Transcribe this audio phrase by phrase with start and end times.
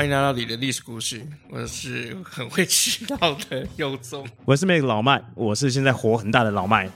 [0.00, 6.88] 欢迎来到你的历史故事，我是很会迟到的佑宗，我是那个老麦，我是现在火很大的老麦。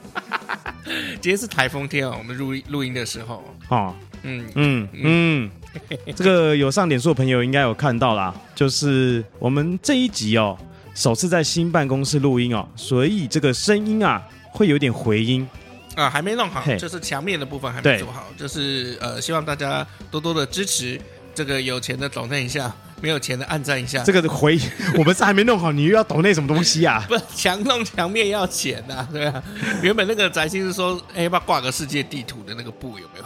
[1.21, 4.43] 今天是台风天哦，我们录录音的时候，哦，嗯。
[4.55, 5.51] 嗯嗯，
[6.15, 10.57] 这个有上脸书的朋友应该有看到啦，就是我们这一集哦，
[10.95, 15.47] 首次在新办公室录音哦，所以这个声音啊会有点回音。
[15.95, 20.99] 啊，还没弄好，就是墙面的部分还没做好，就是呃，希望大家多多的支持，
[21.35, 22.75] 这个有钱的抖内一下。
[23.01, 24.57] 没有钱的按赞一下，这个回
[24.97, 27.05] 我们是还没弄好，你又要抖那什么东西啊？
[27.09, 29.43] 不，墙弄墙面要钱啊，对啊。
[29.81, 33.25] 原本那个宅心是说，哎，要不要挂个世界地图的那个布有没有？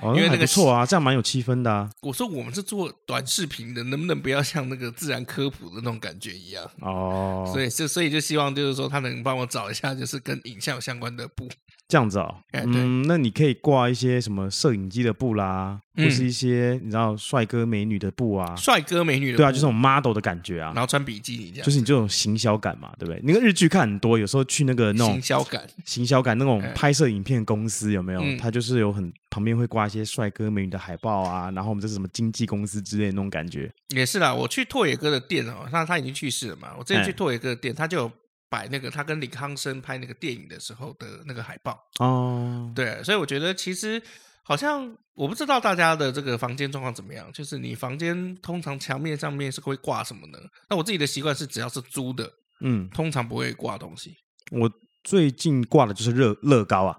[0.00, 1.90] 哦，因为那个错啊，这样蛮有气氛的啊。
[2.02, 6.64] 我说我们是做短视频的，能不能不要像那个自然科普的那种感觉一样？
[6.80, 11.48] 哦，所以就所以就希望就是说他能帮我找一下，就是跟影像相关的布。
[11.88, 23.18] 这样子哦，嗯，那你可以挂一些什么摄影机的布啦，或是一些你知道帅哥美女的布啊，帅哥美女的布，对啊，就是这种 model 的感觉啊，然后穿比基尼这样，就是你这种行销感嘛，对不对？
[23.24, 28.22] 那个日剧看很多，有时候去那个那种行销感，行销感那种拍摄影片公司有没有？
[28.38, 33.72] 他就是有很旁边会挂一些帅哥美女的海报啊，然后我们这是什么经纪公司之类的那种感觉。
[33.96, 38.12] 也是啦，我去拓野哥的店哦，那他已经去世了嘛，我之前去拓野哥的店，他就有。
[38.48, 44.02] 摆那个他跟李康生拍那个电影的时候的那个海报哦，对，所以我觉得其实
[44.42, 50.38] 好像我不知道大家的这个房间状况怎么样，就是你房间通常墙面上面是会挂什么呢？
[50.70, 54.14] 那我自己的习惯是只要是租的，嗯，通常不会挂东西。
[54.50, 54.70] 我
[55.04, 56.96] 最近挂的就是乐乐高啊，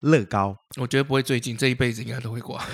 [0.00, 2.64] 乐高，我觉得不会最近这一辈子应该都会挂，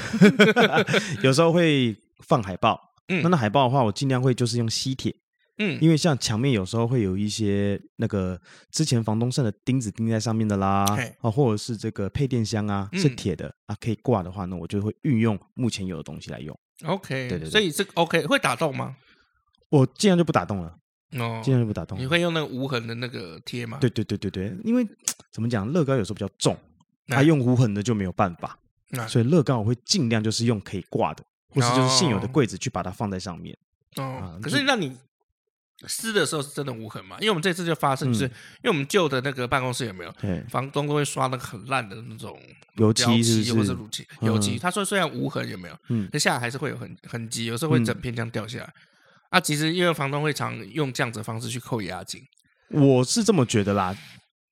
[1.22, 1.94] 有时候会
[2.26, 5.14] 放海报，嗯，那那海报的话，我尽量会就是用吸铁。
[5.58, 8.40] 嗯，因为像墙面有时候会有一些那个
[8.72, 10.84] 之前房东剩的钉子钉在上面的啦，
[11.20, 16.58] 啊，或者是这个配电箱啊是铁的啊，可以挂的话，那我就会运用目前有的东西来用。
[16.84, 18.96] OK，对对，所以这个 OK 会打洞吗？
[19.70, 20.76] 我尽量就不打洞了，
[21.20, 21.96] 哦，尽量就不打洞。
[22.00, 23.78] 你会用那个无痕的那个贴吗？
[23.80, 24.84] 对对对对对，因为
[25.30, 26.56] 怎么讲，乐高有时候比较重，
[27.06, 28.58] 它用无痕的就没有办法，
[29.06, 33.56] 所以乐高我会尽量就是用可以挂的，或是就是现有的柜子去把它放在上面。
[33.98, 34.96] 哦，可是让你。
[35.86, 37.16] 撕的时候是真的无痕嘛？
[37.20, 40.14] 因为我们这次就发生，就是因为我们旧的那个办公室有没有？
[40.48, 42.40] 房东都会刷那个很烂的那种
[42.76, 43.04] 油漆，
[43.52, 44.58] 或者是乳漆油漆。
[44.58, 45.76] 他说虽然无痕有没有？
[45.88, 48.72] 嗯，那下来还是会有痕痕迹，有时候会整片这样掉下来。
[49.30, 52.22] 啊，其实因为房东会常用这样子的方式去扣押金。
[52.70, 53.94] 我是这么觉得啦，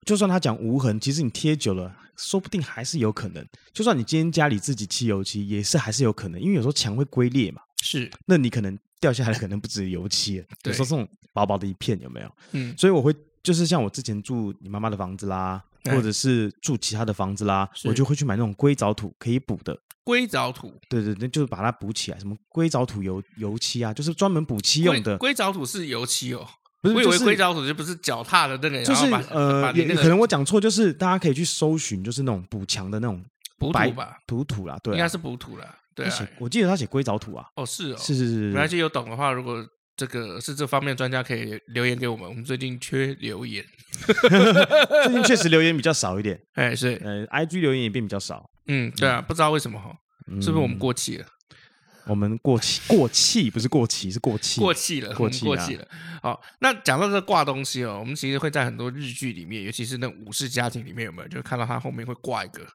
[0.05, 3.47] 就算他讲无痕，其实你贴久了，说不定还是有可能。
[3.73, 7.63] 就算你今天家里自己漆油漆，也是还是有可能，因为有时候墙会龟裂嘛。
[7.81, 8.79] 是，那你可能。
[9.03, 12.33] 掉下来可能不止油漆，有时候这种薄薄的一片有没有？
[12.53, 20.73] 嗯，所以我会就是像我之前住你妈妈的房子啦，或者是住其他的房子啦，我就会去买那种硅藻土可以补的硅藻土。
[20.89, 25.19] 对对对，就是把它补起来，什么硅藻土油油漆啊，就是专门补漆用的。
[25.19, 26.47] 硅藻土是油漆哦，
[26.81, 33.21] 不是，我以为硅藻土就不是脚踏的那个，就是呃，可能我讲错，就是大家可以去搜寻，就是那种补墙的那种
[33.59, 35.79] 补土吧，补土啦，对，应该是补土啦。
[35.95, 37.45] 对啊，我记得他写硅藻土啊。
[37.57, 38.41] 哦，是哦，是是是。
[38.49, 39.65] 没关系，有懂的话，如果
[39.97, 42.29] 这个是这方面专家，可以留言给我们。
[42.29, 43.65] 我们最近缺留言，
[45.05, 46.41] 最近确实留言比较少一点。
[46.55, 48.51] 哎，是，呃，IG 留言也变比较少。
[48.67, 49.95] 嗯，对啊，不知道为什么哈，
[50.41, 51.27] 是不是我们过气了？
[52.07, 55.87] 我们过气，过气不是过期，是过气，过气了，过气过气了。
[56.21, 62.67] 好，那讲到这挂东西哦，我们其实会在很多日剧里面，尤其是那武士家庭里面，有没有就看到他后面会挂一个。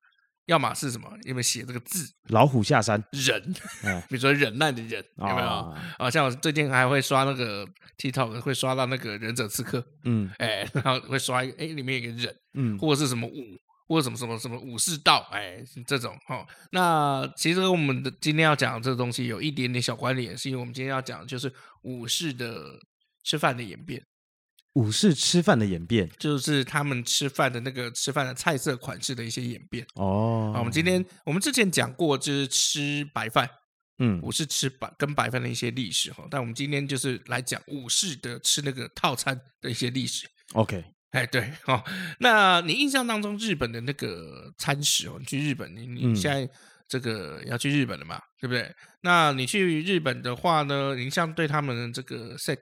[0.47, 1.09] 要么是什么？
[1.23, 2.09] 有没有写这个字？
[2.29, 3.53] 老虎下山，忍，
[4.09, 5.47] 比如说忍耐的忍，有没有？
[5.97, 7.67] 啊，像我最近还会刷那个
[7.97, 16.47] TikTok，会刷到那个忍者刺客，嗯， 哎，然后会刷一个，哎，里面有个忍，嗯，或者是什么武，或者什么什么什么武士道，哎，这种哈。
[16.71, 21.51] 那其实我们的今天要讲的这个东西有一点点小关联，是因为我们今天要讲的就是
[21.81, 22.79] 武士的
[23.23, 24.01] 吃饭的演变。
[24.77, 30.51] 武士吃饭的演变，就是他们吃饭的那个吃饭的菜色款式的一些演变哦。
[30.53, 33.49] 好，我们今天我们之前讲过，就是吃白饭，
[33.97, 36.27] 嗯，武士吃白跟白饭的一些历史哈。
[36.29, 40.27] 但我们今天就是来讲武士的吃那个套餐的一些历史。
[40.53, 41.83] OK，哎，对哦，
[42.19, 46.47] 那你印象当中日本的那个餐食哦，你去日本，你你现在
[46.87, 48.71] 这个要去日本了嘛，嗯、对不对？
[49.01, 52.59] 那你去日本的话呢，你像对他们的这个 set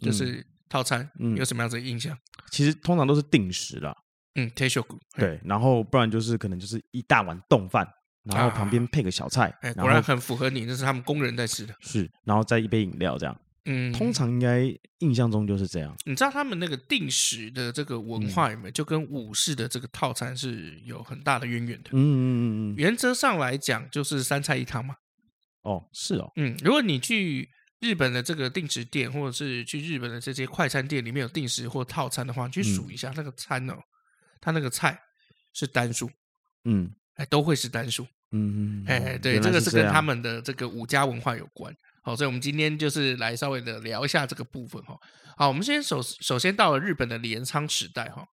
[0.00, 2.16] 就是套餐，嗯、有什么样子的印象？
[2.50, 3.96] 其实通常都是定时啦，
[4.34, 4.50] 嗯
[5.16, 7.86] 对，然后不然就是可能就是一大碗冻饭，
[8.24, 13.40] 然后旁边配个小菜，哎，果然很符合你，那是他们工人在吃的，是，然后再一杯饮料这样。
[13.70, 14.62] 嗯，通常应该
[15.00, 15.94] 印象中就是这样。
[16.06, 18.70] 你知道他们那个定时的这个文化有没有？
[18.70, 21.90] 就跟武士的这个套餐是有很大的渊源的。
[21.92, 22.74] 嗯嗯嗯嗯。
[22.78, 24.94] 原则上来讲，就是三菜一汤嘛。
[25.64, 26.32] 哦，是哦。
[26.36, 27.50] 嗯，如果你去
[27.80, 33.74] 日本的这个定时店，或者是去日本的这些快餐店里面有定时或套餐的话，你去数一下那个餐哦，
[34.40, 35.00] 它那个菜
[35.52, 36.10] 是单数。
[36.64, 38.04] 嗯，哎，都会是单数。
[38.32, 38.84] 嗯嗯。
[38.86, 41.74] 哎，对，这个是跟他们的这个五家文化有关。
[42.02, 44.98] 好，所以我们今天就是来稍微的聊一下这个部分哈。
[45.36, 48.26] 好，我们先首首先到了日本的镰仓时代哈。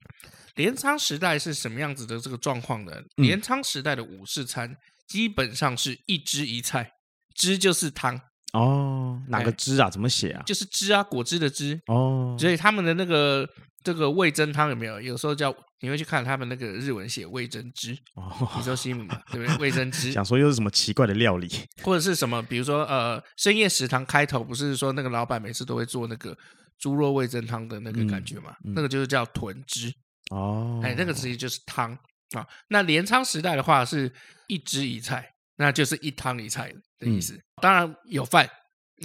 [0.55, 2.93] 镰仓时代是什么样子的这个状况呢？
[3.17, 4.75] 镰仓时代的武士餐
[5.05, 6.93] 基本上是一汁一菜，
[7.35, 8.19] 汁就是汤
[8.53, 9.21] 哦。
[9.27, 9.89] 哪个汁啊？
[9.89, 10.43] 怎么写啊？
[10.45, 12.35] 就是汁啊，果汁的汁哦。
[12.39, 13.47] 所以他们的那个。
[13.85, 14.99] 这个味噌汤有没有？
[14.99, 19.57] 有时候叫你会去看他们那个日文写味噌汁哦，你说西姆嘛，对不对？
[19.57, 21.47] 味噌汁，想说又是什么奇怪的料理，
[21.83, 22.41] 或者是什么？
[22.41, 26.35] 比如说呃，深夜食堂开头不是说那个老板每次都会做那个
[26.79, 28.55] 猪肉味噌汤的那个感觉嘛？
[28.63, 29.93] 嗯嗯、那个就是叫豚汁
[30.31, 31.95] 哦，哎，那个其实就是汤
[32.35, 32.43] 啊。
[32.69, 34.11] 那镰仓时代的话是
[34.47, 37.33] 一汁一菜，那就是一汤一菜的意思。
[37.33, 38.49] 嗯、当然有饭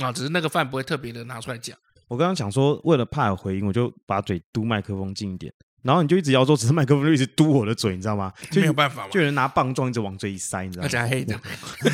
[0.01, 1.77] 啊，只是那个饭不会特别的拿出来讲。
[2.09, 5.53] 我刚刚想说，为了怕有回音，我就把嘴嘟麦克风近一点，
[5.83, 8.33] 然后你就一直摇桌，只是麦克风就一直嘟我的嘴，你知道吗？
[8.51, 10.87] 就没有办法嘛，就有人拿棒状一直往嘴里塞，你知道吗？
[10.87, 11.41] 而且还黑的，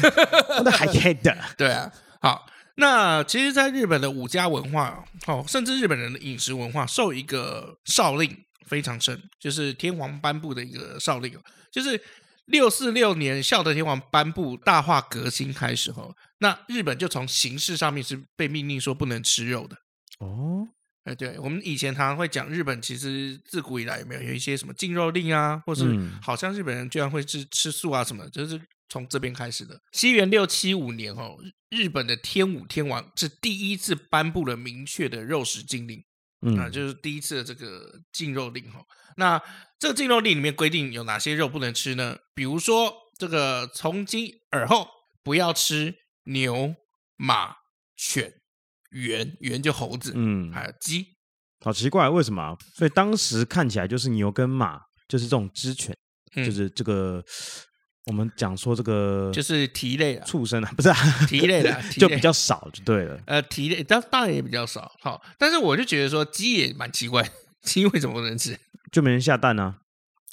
[0.64, 1.92] 那还黑的， 对啊。
[2.22, 8.34] 好，那其实，在日本的武家文化，哦，甚至日本人的饮食文化，受一个诏令
[8.66, 11.38] 非常深，就是天皇颁布的一个诏令，
[11.70, 12.00] 就是
[12.46, 19.76] 六四六年孝德天皇颁布大化革新开始后，那日本就从形式上面是被命令说不能吃肉的。
[20.20, 20.66] 哦，
[21.04, 25.84] 哎，对，我们以前常常会讲日本，其实自古以来有没有有一些什么禁肉令啊，或是
[26.22, 29.80] 好像日本人居然会吃吃素啊什么，就是从这边开始的。
[29.92, 31.36] 西元六七五年哦，
[31.70, 36.04] 日本的天武天王是第一次颁布了明确的肉食禁令，
[36.42, 38.80] 嗯，啊，就是第一次的这个禁肉令哈。
[39.16, 39.40] 那
[39.78, 42.16] 这个禁肉令里面规定有哪些肉不能吃呢？
[42.34, 44.88] 比如说这个从今而后
[45.22, 45.94] 不要吃
[46.24, 46.74] 牛、
[47.16, 47.54] 马、
[47.96, 48.32] 犬。
[48.90, 51.04] 猿猿就猴子，嗯，还有鸡，
[51.60, 52.56] 好奇怪，为什么？
[52.72, 55.94] 所以当时看起来就是牛跟马，就是这种支犬，
[56.34, 57.22] 嗯、就是这个
[58.06, 60.96] 我们讲说这个就是蹄类畜生啊，不是啊，
[61.28, 63.20] 蹄类的就比较少，就对了。
[63.26, 67.28] 呃，蹄类当当然也比较少，好，但是我就觉得说鸡也蛮奇怪，
[67.62, 68.58] 鸡为什么不能吃？
[68.92, 69.76] 就没人下蛋呢？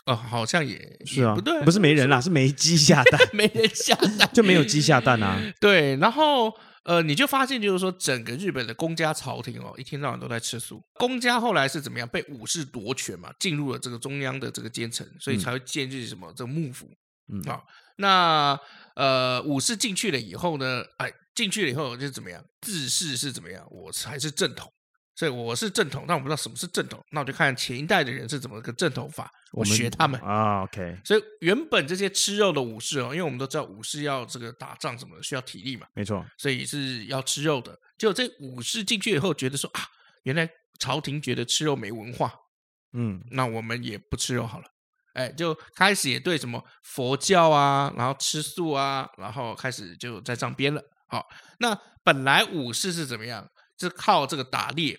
[0.05, 5.41] 哦，好像也是啊，不对，不是没人啦，是没鸡下蛋， 没人下蛋，就没有鸡下蛋啊。
[5.59, 6.53] 对，然后。
[6.85, 10.83] 呃，你就发现就是说，整个日本的公家朝廷哦，一天到晚都在吃素。
[10.95, 12.05] 公家后来是怎么样？
[12.05, 16.91] 被武士夺权嘛，进入了这个中央的这个阶层，所以才会建立什么、嗯、这个幕府。
[17.31, 17.63] 嗯，好、哦，
[17.97, 18.59] 那
[18.95, 22.43] 呃，武士进去了以后呢，哎，进去了以后就是怎么样？
[22.61, 23.65] 自视是怎么样？
[23.69, 24.71] 我才是正统。
[25.15, 26.99] 所以我是正统，但我不知道什么是正统。
[27.11, 30.63] 那我就看前一代的人是怎么个正统法，我学他们啊。
[30.63, 30.97] OK。
[31.05, 36.25] 所以原本这些吃肉的武士哦，因为我们都知道武士要这个打仗什么的需要体力嘛，没错。
[36.39, 37.77] 所以是要吃肉的。
[37.95, 39.81] 结果这武士进去以后，觉得说啊，
[40.23, 42.33] 原来朝廷觉得吃肉没文化，
[42.93, 44.65] 嗯，那我们也不吃肉好了。
[45.13, 50.81] 哎，就开始也对什么佛教啊，然后吃素啊，然后开始就在上边了。
[51.07, 51.25] 好，
[51.59, 53.47] 那本来武士是怎么样？
[53.79, 54.97] 是靠这个打猎，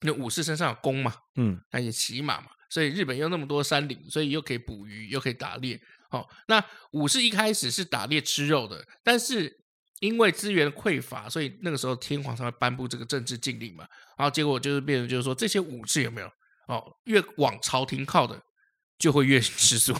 [0.00, 5.80] 那武士身上有弓嘛，嗯，他也骑马嘛，所以日本又那么多山岭，所以又可以捕鱼，又可以打猎。
[6.10, 6.62] 好，那
[6.92, 9.50] 武士一开始是打猎吃肉的，但是
[10.00, 13.86] 因为资源匮乏，所以那个时候天皇才会颁布这个政治禁令嘛。
[14.18, 16.26] 然后结果就是变成就是说，这些武士有没有
[16.66, 18.38] 哦，越往朝廷靠的
[19.02, 19.92] 就会越吃素。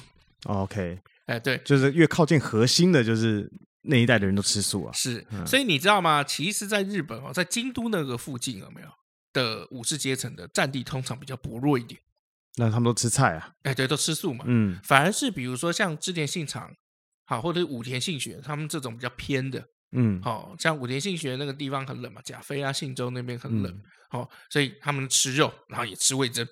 [0.44, 3.50] OK，哎，对，就是越靠近核心的，就是。
[3.84, 6.22] 那一代的人都吃素啊，是，所以你知道吗？
[6.22, 8.86] 其实，在日本哦，在京都那个附近有没有
[9.32, 12.00] 的武士阶层的占地，通常比较薄弱一点。
[12.58, 13.50] 那他们都吃菜啊？
[13.64, 14.44] 哎，对，都吃素嘛。
[14.46, 16.72] 嗯，反而是比如说像织田信长，
[17.24, 23.82] 好，或者是武田信玄，他们这种比较偏的，嗯，好，像武田信玄那个地方很冷嘛，甲斐啊、信州那边很冷，
[24.12, 26.46] 好，所以他们吃肉，然后也吃味噌，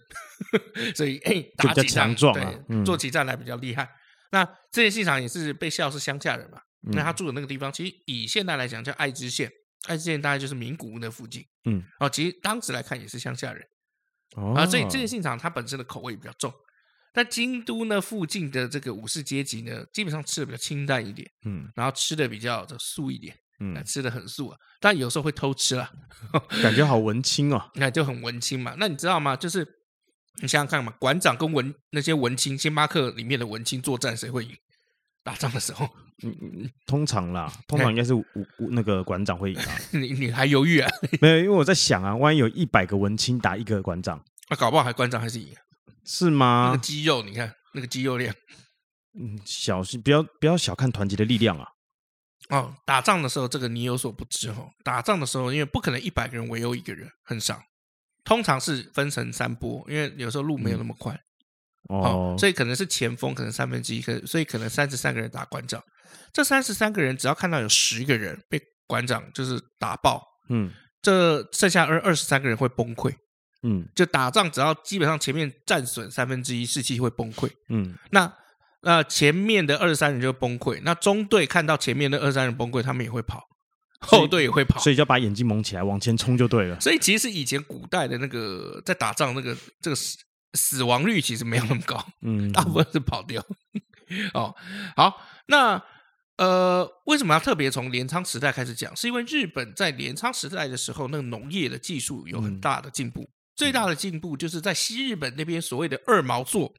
[0.97, 3.87] 所以哎，打起仗对，做起战来比较厉害。
[4.33, 6.59] 那这些信长也是被笑是乡下人嘛。
[6.81, 9.53] 那他住的那个地方，其实以现在来讲叫爱知县，
[9.87, 11.45] 爱知县大概就是名古屋那附近。
[11.67, 13.63] 嗯，哦，其实当时来看也是乡下人，
[14.37, 16.51] 哦、啊，所以这些信长他本身的口味比较重。
[17.13, 25.91] 但京都呢附近的这个武士阶级呢，基本上吃的比较清淡一点，嗯，然后吃的比较的素一点，嗯，吃的很素啊，但有时候会偷吃了，
[26.63, 28.75] 感觉好文青哦，那就很文青嘛。
[28.79, 29.37] 那你知道吗？
[29.37, 29.67] 就是
[30.43, 34.51] 你想想看嘛，馆长跟文那些文青，星巴克里面的文青作战，谁会赢？
[35.23, 35.87] 打仗的时候，
[36.25, 38.25] 嗯嗯，通常啦，通常应该是武
[38.71, 39.79] 那个馆长会赢啊。
[39.93, 40.91] 你你还犹豫啊？
[41.21, 45.55] 没有，因为我在想啊，万一有一百个文青打一个馆长，那搞不好还馆长还是赢。
[46.07, 46.71] 是吗？
[46.71, 48.35] 那个肌肉，你看那个肌肉量，
[49.21, 51.69] 嗯，小心不要不要小看团结的力量啊！
[52.51, 54.69] 哦，打仗的时候，这个你有所不知哦。
[54.85, 57.63] 打仗的时候，因为不可能一百个人围殴一个人，很少，
[58.25, 61.13] 通常是分成三波，因为有时候路没有那么快，
[61.89, 65.83] 嗯、哦，所以可能是前锋，可能三分之一，可所以可能三十三个人打馆长，
[66.33, 73.15] 这三十三个人只要看到有十个人被馆长就是打爆，嗯，这剩下二二十三个人会崩溃。
[73.63, 77.47] 嗯，就打仗，只要基本上前面战损三分之一，士气会崩溃。
[77.69, 78.27] 嗯，那
[78.83, 80.81] 那前面的二十三人就崩溃。
[80.83, 83.43] 那中队看到前面的二十三人崩溃，他们也会跑，
[84.01, 86.81] 后队也会跑，所以就要把眼睛蒙起来，往前冲就对了。
[86.81, 90.19] 所以其实以前古代的那个在打仗那个这个死
[90.55, 93.45] 死亡率其实没有那么高，嗯，大部分是跑掉。
[94.35, 94.55] 哦，
[94.97, 95.83] 好，那
[96.37, 98.95] 呃，为什么要特别从镰仓时代开始讲？
[98.97, 103.23] 是因为日本在镰仓时代的时候，那个农业的技术有很大的进步。
[103.23, 106.73] 嗯最大的进步就是在西日本那边所谓的二毛作，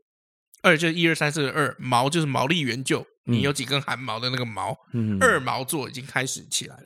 [0.62, 6.84] 二就是一二三四的二，毛就是毛利元就，你有几根汗毛的那个毛，嗯、二毛座已经开始起来了。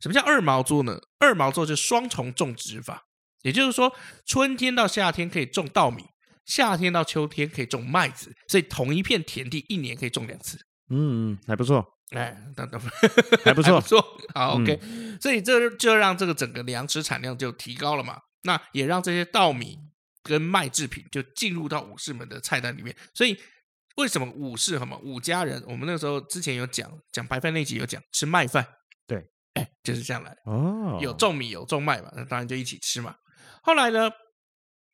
[0.00, 0.98] 什么叫二毛座呢？
[1.18, 3.04] 二毛座就是双重种植法，
[3.42, 3.94] 也就是说
[4.26, 6.04] 春天到夏天可以种稻米，
[6.44, 10.58] 夏天到秋天可以种麦子，所以同一片田地一年可以种两次。
[10.90, 12.78] 嗯，还不错，哎，等等，
[13.42, 14.04] 还不错， 不错，
[14.34, 18.18] 好，OK，嗯、所以这就让这个整个粮食产量就提高了嘛。
[18.42, 19.78] 那也让这些稻米
[20.24, 22.96] 跟麦制品就进入到武士们的菜单里面。
[23.14, 23.38] 所以
[23.96, 25.62] 为什么武士什么武家人？
[25.68, 28.66] 我们那个时候之前有讲讲白饭那集有讲吃麦饭，
[29.06, 30.98] 对，哎，就是这样来的哦。
[31.00, 33.14] 有种米有种麦嘛，那当然就一起吃嘛。
[33.62, 34.10] 后来呢，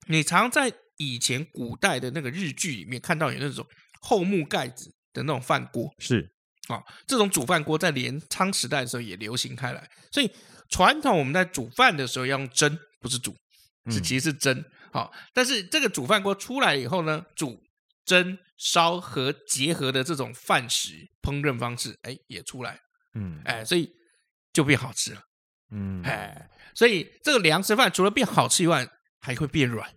[0.09, 3.65] 你常在以前古代的那个日剧里面看到有那种
[4.03, 6.31] 厚木盖子的那种饭锅，是
[6.69, 9.89] 啊、哦，这种煮饭锅在镰仓时代的时候也流行开来。
[10.13, 10.31] 所以
[10.69, 12.79] 传统我们在煮饭的时候要用蒸。
[13.03, 13.35] 不是煮，
[13.91, 14.63] 是其实是蒸。
[14.93, 17.63] 好、嗯，但是这个煮饭锅出来以后呢，煮、
[18.05, 22.81] 蒸、烧和结合的这种饭食烹饪方式，哎，也出来。
[23.15, 23.93] 嗯，哎，所以
[24.53, 25.23] 就变好吃了。
[25.71, 28.89] 嗯，哎，所以这个粮食饭除了变好吃以外，
[29.21, 29.95] 还会变软。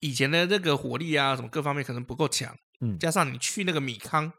[0.00, 2.56] 以前的这个火力啊，什么各方面可能不够强。
[2.80, 4.32] 嗯，加上你去那个米糠，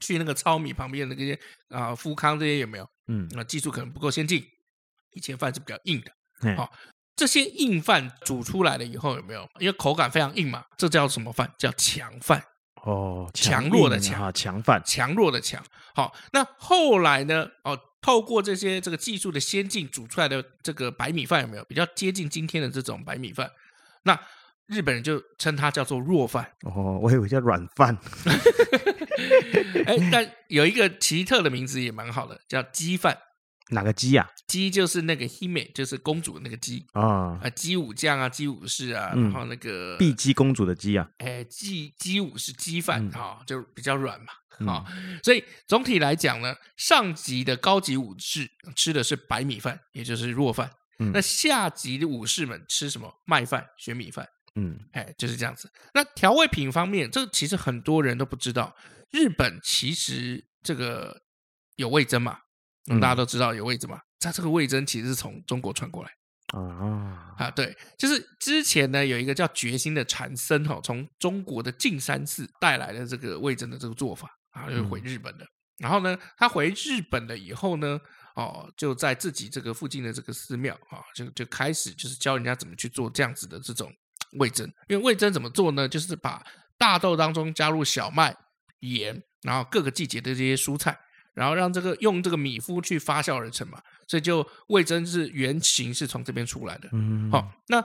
[0.00, 2.88] 去那个糙米旁边的那些啊，麸糠这些有没有？
[3.08, 4.44] 嗯，那技术可能不够先进。
[5.12, 6.10] 以前饭是比较硬的。
[6.56, 6.70] 好、哦，
[7.14, 9.48] 这些硬饭煮出来了以后有没有？
[9.58, 11.50] 因为口感非常硬嘛，这叫什么饭？
[11.58, 12.42] 叫强饭
[12.82, 15.62] 哦，强弱的强啊，强饭，强弱的强。
[15.94, 17.46] 好、哦，那后来呢？
[17.64, 23.48] 哦，透过这些这个技术的先进，煮出来的这个白米饭有没有比较接近今天的这种白米饭？
[24.02, 24.18] 那
[24.66, 26.50] 日本人就称它叫做弱饭。
[26.62, 27.96] 哦，我以为叫软饭。
[29.86, 33.16] 哎，但有一个奇特的名字也蛮好的，叫鸡饭。
[33.72, 34.28] 哪个姬啊？
[34.46, 44.84] 姬就是那个 hime，就是公主的那个姬啊啊，姬武将啊，姬武士啊，然后那个碧姬公主的姬啊，哎，姬姬武是姬饭啊，就比较软嘛啊，
[45.22, 53.22] 所以总体来讲呢，上级的高级武士吃的是白米饭，也就是弱饭，那下级的武士们吃什么？
[53.24, 55.72] 麦饭、玄米饭，嗯，哎，就是这样子。
[55.94, 58.76] 那调味品方面，这其实很多人都不知道，
[59.10, 61.22] 日本其实这个
[61.76, 62.40] 有味增嘛。
[62.90, 64.00] 嗯，大家都知道有味噌嘛？
[64.18, 66.10] 它这个味噌其实是从中国传过来
[66.52, 75.46] 啊啊，对，就是之前呢有一个叫决心的禅僧哈，从中国的径山寺带来的这个味噌的这个做法啊，就回日本的。
[75.78, 77.98] 然后呢，他回日本了以后呢，
[78.36, 83.92] 哦，就在自己这个附近的这个寺庙啊，就就开始就是教人家怎么去做这样子的这种
[84.38, 84.64] 味噌。
[84.88, 85.88] 因为味噌怎么做呢？
[85.88, 86.44] 就是把
[86.78, 88.36] 大豆当中加入小麦、
[88.80, 90.96] 盐，然后各个季节的这些蔬菜。
[91.34, 96.88] 然后让这个用这个米麸去发酵而成嘛，所以就味噌是原型是从这边出来的。
[96.92, 97.82] 嗯，好，那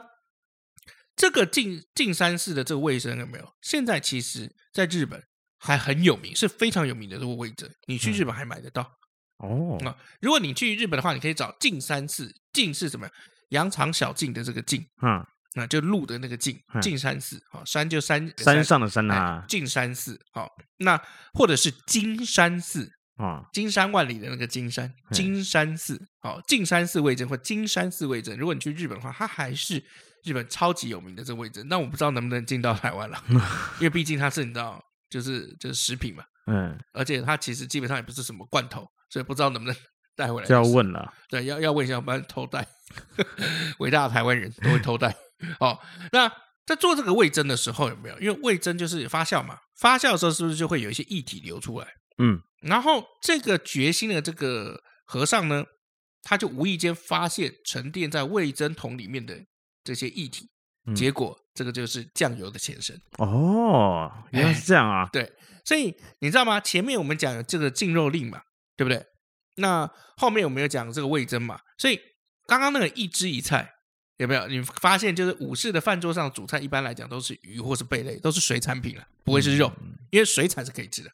[1.16, 3.54] 这个径径山寺的这个味噌有没有？
[3.62, 5.24] 现在其实在日本
[5.58, 8.84] 还很有名，是非常有名的这个味噌，你去日本还买得到。
[9.38, 13.08] 哦，那如果你去日本的话，你可以找径山寺，径是什么？
[13.50, 15.26] 羊肠小径的这个径，嗯，
[15.56, 17.42] 那就路的那个径，径山寺。
[17.50, 20.20] 好，山就山山上的山啊，径山寺。
[20.34, 20.50] 好，
[20.80, 21.02] 那
[21.34, 22.92] 或者是金山寺。
[23.18, 28.36] 啊，金山万里的那个金山，金山寺，哦，径山寺味噌或金山寺味噌。
[28.38, 29.84] 如果你去日本的话，它还是
[30.24, 33.24] 日本超级有名的这个味噌，那我不知道能不能进到台湾了，
[33.80, 39.76] 因为毕竟它是你知道，就是就是食品嘛，嗯，而且它其实基本上也不是什么罐头，所以不知道能不能
[40.16, 40.48] 带回来。
[40.48, 42.68] 就要问了，对，要要问一下，不然偷带。
[43.80, 45.14] 伟大的台湾人都会偷带
[45.60, 45.78] 哦。
[46.12, 46.32] 那
[46.66, 48.20] 在做这个味噌的时候有没有？
[48.20, 51.88] 因为味噌就是发酵嘛，发酵的时候是不是就会有一些液体流出来？
[52.18, 55.66] 嗯，然后这个决心的这个和尚呢，
[56.24, 59.46] 他就无意间发现沉淀在味噌桶里面的
[59.84, 60.50] 这些液体，
[60.86, 65.04] 嗯、结果这个就是酱油的前身哦，原来是这样啊！
[65.06, 65.34] 哎、对，
[65.64, 66.60] 所以你知道吗？
[66.60, 68.42] 前面我们讲这个禁肉令嘛，
[68.76, 69.06] 对不对？
[69.58, 72.00] 那后面我们有讲这个味噌嘛，所以
[72.46, 73.68] 刚刚那个一汁一菜
[74.18, 74.48] 有没有？
[74.48, 81.12] 你发现就是武士的饭桌上主菜一般来讲都是鱼或是贝类，都是水产品了，不会是肉，嗯、因为水产是可以吃的，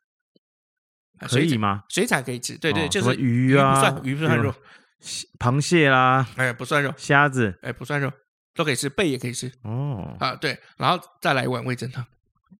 [1.27, 1.83] 可以吗？
[1.89, 4.53] 水产可以吃，对对，哦、就是鱼啊，不算，鱼不算肉。
[5.37, 8.09] 螃蟹啦，哎，不算肉；虾子，哎，不算肉，
[8.55, 9.51] 都可以吃，贝也可以吃。
[9.63, 12.05] 哦，啊，对，然后再来一碗味噌汤。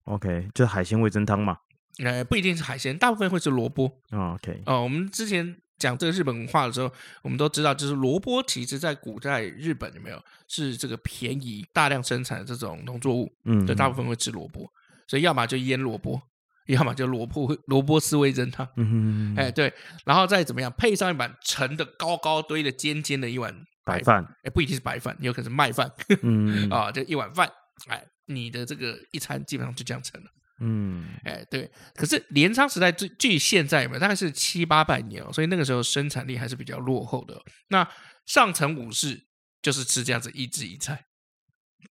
[0.04, 1.58] OK，就是海鲜味噌汤嘛。
[2.04, 3.86] 哎，不一定是海鲜，大部分会是萝卜。
[4.12, 6.92] 哦、OK，哦，我们之前讲这个日本文化的时候，
[7.22, 13.32] 我们都知道，就是萝卜其实在古代日本有没有是这个便宜、大量生产的这种农作物？
[13.46, 14.70] 嗯，对，大部分会吃萝卜，
[15.08, 16.22] 所以要么就腌萝卜。
[16.68, 19.74] 要么就萝卜萝卜丝味噌汤，嗯哼，哎对，
[20.06, 23.54] 然后再怎么样配上一碗盛的高高堆的尖尖的一碗
[23.84, 25.92] 白饭，哎不一定是白饭，有可能是麦饭，
[26.22, 27.52] 嗯 啊，就一碗饭，
[27.88, 30.30] 哎，你的这个一餐基本上就这样成了，
[30.62, 37.42] 嗯，哎对，可是镰仓时代距距现在嘛，大概是七八百年哦，所以那个时候生产力还是比较落后的。
[37.68, 37.86] 那
[38.26, 39.26] 上层武士
[39.62, 41.06] 就是吃这样子一汁一菜。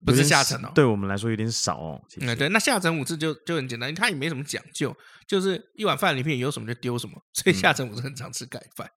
[0.06, 2.02] 不是下层哦，对我们来说有点少哦。
[2.22, 4.96] 嗯，对，那下层武士就就很简单，它也没什么讲究，
[5.28, 8.90] 就是一碗饭里面有什么就丢什么，所以下层武士很常吃盖饭。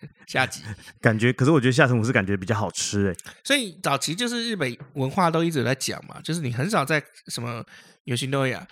[0.00, 0.62] 嗯、 下集
[1.00, 3.32] 感觉，可是我觉得下层武士感觉比较好吃哎。
[3.44, 7.64] 所以早期就是日本文化都一直在讲嘛，就是你很少在什么
[8.04, 8.66] 有型多亚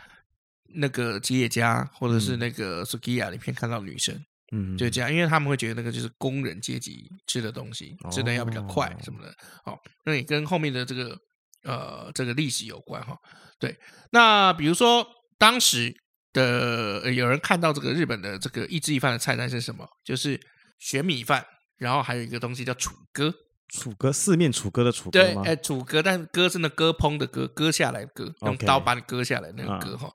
[0.75, 4.25] 那个吉野家或者是那个 Sukiya 里面看到女生。
[4.53, 9.29] 嗯，就这样，因为他们会觉得那个就是工人阶级吃的东西，吃的要比较快什么的。
[9.65, 11.19] 哦，那也跟后面的这个
[11.65, 13.19] 呃这个历史有关哈、哦。
[13.59, 13.77] 对，
[14.13, 15.05] 那比如说
[15.37, 15.93] 当时
[16.33, 19.85] 的、呃、有人看到这个日本的这个一汁一饭的菜单是什么？
[20.05, 20.39] 就是
[20.79, 21.45] 玄米饭，
[21.79, 23.35] 然后还有一个东西叫楚歌，
[23.69, 25.43] 楚歌四面楚歌的楚歌吗？
[25.43, 30.09] 对，哎，楚歌，但是割是那割烹的割，割下来割，用刀把你割下来那个割哈。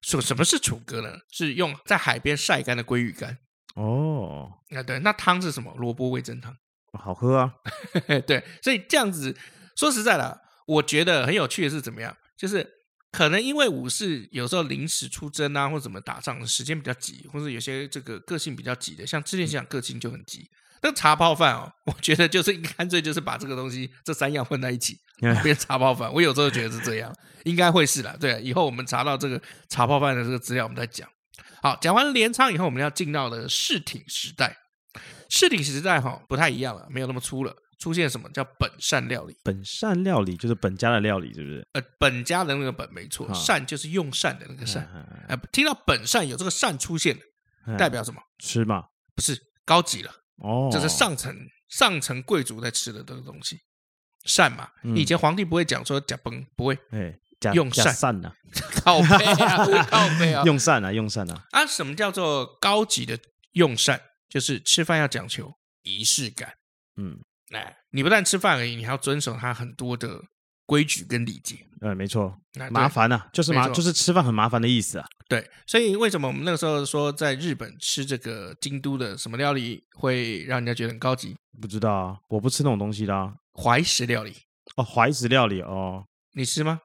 [0.00, 0.26] 说、okay.
[0.26, 1.18] 什么是楚歌呢？
[1.30, 3.36] 是用在海边晒干的鲑鱼干。
[3.74, 5.74] 哦，那对，那汤是什么？
[5.76, 6.56] 萝卜味噌汤，
[6.92, 7.54] 好喝啊。
[8.26, 9.36] 对，所以这样子
[9.76, 12.16] 说实在的，我觉得很有趣的是怎么样？
[12.36, 12.68] 就是
[13.10, 20.48] 可能因为武士有时候临时出征啊，或者怎么打仗，时间比较急，或者有些这个个性比较急的，像之前讲个性就很急。
[20.82, 24.98] 那茶泡饭哦，我觉得就是干脆就是把这个东西这三样混在一起
[25.42, 26.12] 变茶泡饭。
[26.12, 27.10] 我有时候觉得是这样，
[27.44, 28.14] 应该会是啦。
[28.20, 31.08] 对，以后我们查到这个茶泡饭的这个资料，我们再讲。
[31.64, 34.54] 好，讲完镰仓以后，我们要进到的室町时代。
[35.30, 39.34] 室町时代哈不太一样了，没有那么粗了，出现什么叫本善料理？
[39.42, 41.66] 本善料理就是本家的料理，是不是？
[41.72, 44.86] 呃，本家的那个本没错，善就是用善的那个善。
[45.26, 47.18] 哎，听到本善有这个善出现，
[47.78, 48.20] 代表什么？
[48.38, 48.84] 吃嘛？
[49.16, 51.34] 不是高级了哦，这是上层
[51.70, 53.56] 上层贵族在吃的这个东西。
[54.26, 56.78] 善嘛，以前皇帝不会讲说假崩，不会。
[56.90, 57.18] 哎。
[57.52, 58.32] 用膳呢？
[58.84, 60.44] 靠背啊， 靠背啊！
[60.44, 61.44] 用膳啊，用膳啊！
[61.50, 63.18] 啊，什么叫做高级的
[63.52, 64.00] 用膳？
[64.28, 65.52] 就是吃饭要讲求
[65.82, 66.54] 仪式感。
[66.96, 67.18] 嗯，
[67.52, 70.20] 哎，你不但吃饭而已，你还要遵守它很多的
[70.66, 71.56] 规矩跟礼节。
[71.80, 72.36] 嗯，没错。
[72.70, 75.06] 麻烦啊，就是麻，就是吃饭很麻烦的意思啊。
[75.28, 81.34] 对，所以为什么我们那个时候说在日本吃这个京都的什么料理会让人家觉得很高级？
[81.60, 83.34] 不知道啊，我不吃那种东西的啊。
[83.60, 84.34] 怀石料理
[84.76, 86.04] 哦，怀石料理哦，
[86.34, 86.80] 你吃吗？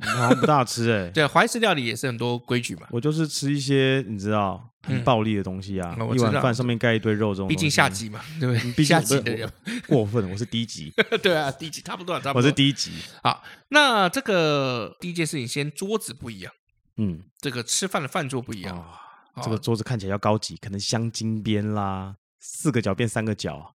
[0.00, 2.86] 好像不大吃哎、欸， 对，怀石料理也是很多规矩嘛。
[2.90, 7.48] 我就是吃一些你知道很暴力的东西啊，嗯、一碗饭上面盖一堆肉这种。
[7.48, 8.72] 毕竟下级嘛，对不对？
[8.72, 9.50] 毕竟下级的人
[9.86, 10.92] 过分，我是低级。
[11.22, 12.42] 对啊，低级差不多，差不多。
[12.42, 12.92] 我是低级。
[13.22, 16.52] 好，那这个第一件事情，先桌子不一样。
[16.96, 18.76] 嗯，这个吃饭的饭桌不一样。
[18.76, 23.74] 哦、这个桌子看起来要高级，可能镶金边啦，四个角变三个角。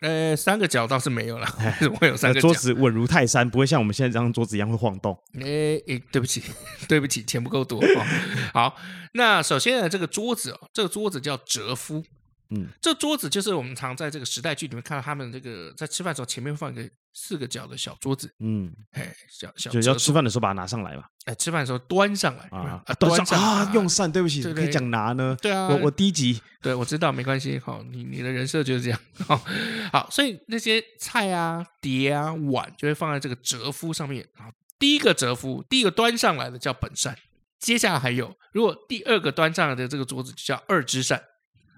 [0.00, 1.46] 呃，三个角倒是没有了，
[1.80, 2.48] 怎么会有三个角？
[2.48, 5.12] 桌子稳如泰山，不会像我们现在这张桌子一样会晃动。
[5.40, 6.42] 哎哎，对不起，
[6.88, 7.80] 对不起，钱不够多。
[7.80, 8.04] 哦、
[8.52, 8.76] 好，
[9.14, 12.04] 那首先呢，这个桌子哦，这个桌子叫折夫。
[12.50, 16.88] 嗯，这桌子就是我们常在这个时代剧里面看到他们这个在吃饭的时候前面放一个
[17.20, 29.36] 四个角的小桌子，嗯，哎，小小就要吃饭的时候把它拿上来嘛，哎，吃饭的时候端上来啊，端上啊，用膳，对不起，可以讲拿呢，对啊，我我低级，对我知道没关系，好，你你的人设就是这样，好，
[29.92, 34.46] 好，所以那些菜啊、碟啊、碗就会放在这个折夫上面，啊，
[34.78, 37.16] 第一个折夫，第一个端上来的叫本膳，
[37.58, 41.20] 接下来还有，如果第二个端上来的这个桌子就叫二之膳，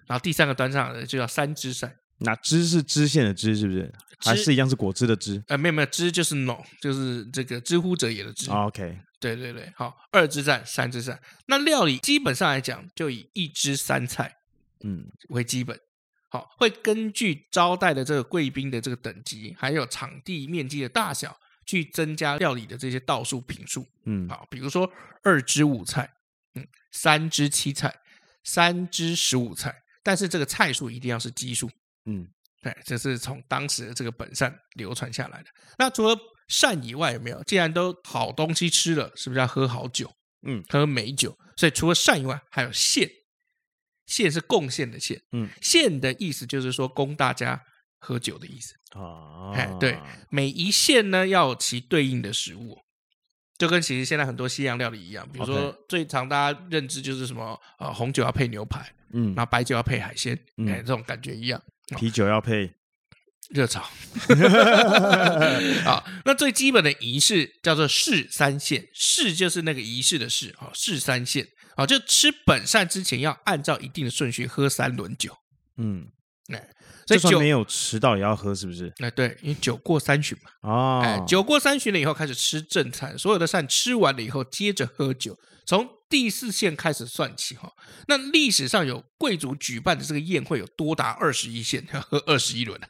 [0.07, 1.97] 然后第三个端上来的就叫三之膳。
[2.21, 3.93] 那支是知县的支，是不是？
[4.23, 5.43] 还是一样是果汁的汁？
[5.49, 8.51] 呃，没有没有，汁就是 no，就是这个知乎者也的知。
[8.51, 11.19] Oh, OK，对对对，好，二之膳，三之膳。
[11.47, 14.37] 那料理基本上来讲，就以一汁三菜，
[14.85, 15.81] 嗯，为基本。
[16.29, 23.87] 好，会根据招待的这个贵宾的这个等级，还有场地面积的大小，去增加料理的这些道数品数。
[24.05, 26.13] 嗯，好，比如说二之五菜，
[26.55, 27.93] 嗯，三之七菜，
[28.45, 31.71] 三之十五菜，但是这个菜数一定要是奇数。
[32.07, 32.27] 嗯，
[32.63, 35.49] 对，这是从当时的这个本善流传下来的。
[35.79, 36.17] 那除了
[36.49, 37.43] 善以外，有没有？
[37.45, 40.13] 既然都好东西吃了，是不是要喝好酒？
[40.47, 41.37] 嗯，喝美酒。
[41.57, 43.09] 所以除了善以外，还有献。
[44.07, 45.21] 献是贡献的献。
[45.31, 47.63] 嗯，献的意思就是说供大家
[48.01, 48.75] 喝酒的意思。
[48.97, 49.97] 哦，哎，对，
[50.31, 52.77] 每一献呢要有其对应的食物，
[53.57, 55.29] 就跟其实现在很多西洋料理一样。
[55.31, 61.63] 比如说最常大家认知就是什么呃，红酒要配牛排，嗯，然后白酒要配海鲜，嗯，哎，这种感觉一样。
[61.97, 62.73] 啤酒要配。
[63.51, 63.81] 热炒，
[65.85, 75.37] 好，那最基本的仪式叫做试三献，试就是那个仪式的试，好，试三献，好，就吃本膳之前要按照一定的顺序喝三轮酒，
[75.79, 76.07] 嗯，
[76.55, 76.65] 哎，
[77.09, 78.93] 所以酒没有迟到也要喝，是不是？
[78.99, 85.37] 哎，对，因为酒过三巡嘛，哦，哎，酒过三巡了以后开始吃正餐，所有的膳吃完了以后接着喝酒，
[85.71, 87.73] 从第四线开始算起哈，
[88.09, 92.89] 那历史上有贵族举办的这个宴会有多达二十一线，要 喝二十一轮啊。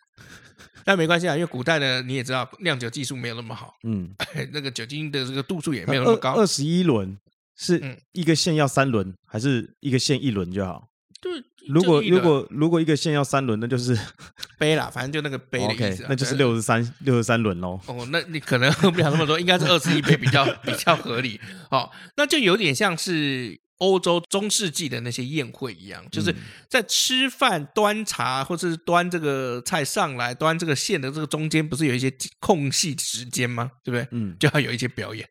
[0.83, 4.15] 但没关系啊，因为古代呢你也知道酿酒技术没有那么好，嗯，
[4.51, 6.33] 那个酒精的这个度数也没有那么高。
[6.33, 7.19] 二十一轮
[7.55, 10.89] 是一个县要三轮，还是一个县一轮就好？
[11.21, 11.33] 对。
[11.69, 13.97] 如果如果如果一个线要三轮，那就是
[14.59, 17.81] 杯啦，反正就那个杯的意思，那就是六十三六十三轮喽。
[17.87, 21.41] 哦，那你可能喝 不了那么多，应该是二十一杯比较 比较合理。
[21.71, 26.35] 哦，那就有点像是欧洲中世纪的那些宴会一样，就是
[26.69, 33.71] 在吃饭、端茶或者是端这个菜上来、端这个线的这个中间，不是有一些空隙时间吗？
[33.85, 34.09] 对不对？
[34.13, 35.29] 嗯，就要有一些表演。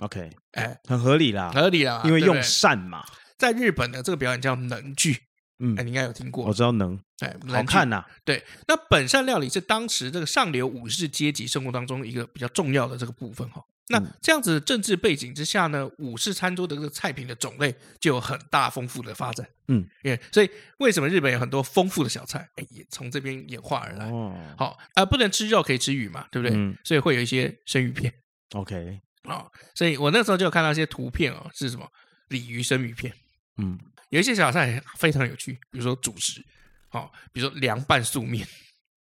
[0.00, 3.04] OK，哎，很合理啦，合理啦，因为用膳嘛。
[3.36, 5.27] 在日本的这个表演叫能剧。
[5.60, 8.04] 嗯，哎，你应该有听过，我知道能，哎，好看呐。
[8.24, 13.64] 对，那本善料理是当时这个上流武士阶级生活当中一个比较重要的这个部分哈。
[13.90, 19.48] 那这样子政治背景之下呢，武士餐桌的这个菜品的种类就有很大丰富的发展。
[19.68, 24.10] 嗯，耶，所以为什么日本有很多丰富的小菜，哎，也从这边演化而来。
[24.10, 26.54] 哦，好，呃，不能吃肉，可以吃鱼嘛，对不对？
[26.54, 28.12] 嗯，所以会有一些生鱼片。
[28.52, 31.90] OK，哦，所以我那时候就有看到一些图片哦，是什么
[32.28, 33.12] 鲤鱼生鱼片。
[33.56, 33.78] 嗯。
[34.10, 36.42] 有一些小菜非常有趣，比如说主食，
[36.88, 38.46] 好，比如说凉拌素面，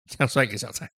[0.06, 0.92] 这样算一个小菜。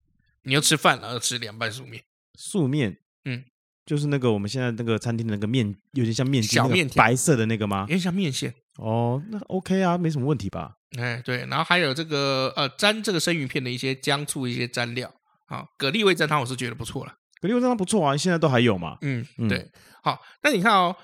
[0.42, 2.02] 你要吃饭，了，要吃凉拌素面。
[2.38, 3.44] 素面，嗯，
[3.84, 7.80] 就是那个我们现在那个餐厅的那个面，有点像面筋，小面白色的那个吗？
[7.82, 8.54] 有点像面线。
[8.76, 10.76] 哦，那 OK 啊，没什么问题吧？
[10.96, 15.12] 哎，对，然后还有这个呃，沾这个生鱼片的一些姜醋一些蘸料，
[15.46, 17.12] 好，蛤蜊味噌汤我是觉得不错了。
[17.42, 18.96] 蛤蜊味噌汤不错啊，现在都还有嘛。
[19.02, 19.70] 嗯，对，
[20.02, 20.96] 好，那你看哦。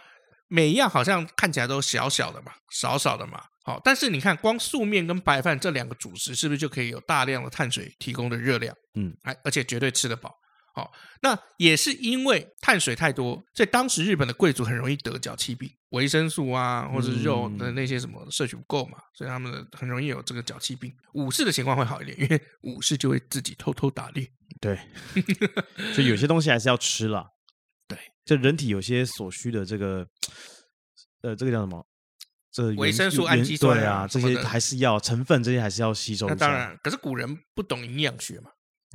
[0.48, 8.74] 每一样好像看起来都小小的嘛，少少的嘛，好，但是你看，光素面跟白饭这两个主食，是不是就可以有大量的碳水提供的热量？
[8.94, 10.34] 嗯，哎，而且绝对吃得饱。
[10.76, 20.92] 好，那也是因为碳水太多，所以当时日本的贵族很容易得脚气病，维生素啊，或者肉的那些什么摄取不够嘛，所以他们很容易有这个脚气病。
[21.12, 24.28] 武士的情况会好一点，因为武士就会自己偷偷打猎。
[24.60, 24.76] 对，
[25.94, 27.24] 所以有些东西还是要吃了。
[28.24, 30.06] 这人体有些所需的这个，
[31.22, 31.86] 呃，这个叫什么？
[32.50, 36.28] 这维生素、氨基酸啊，这些还是要成分，这些还是要吸收。
[36.28, 38.50] 那当然，可是古人不懂营养学嘛。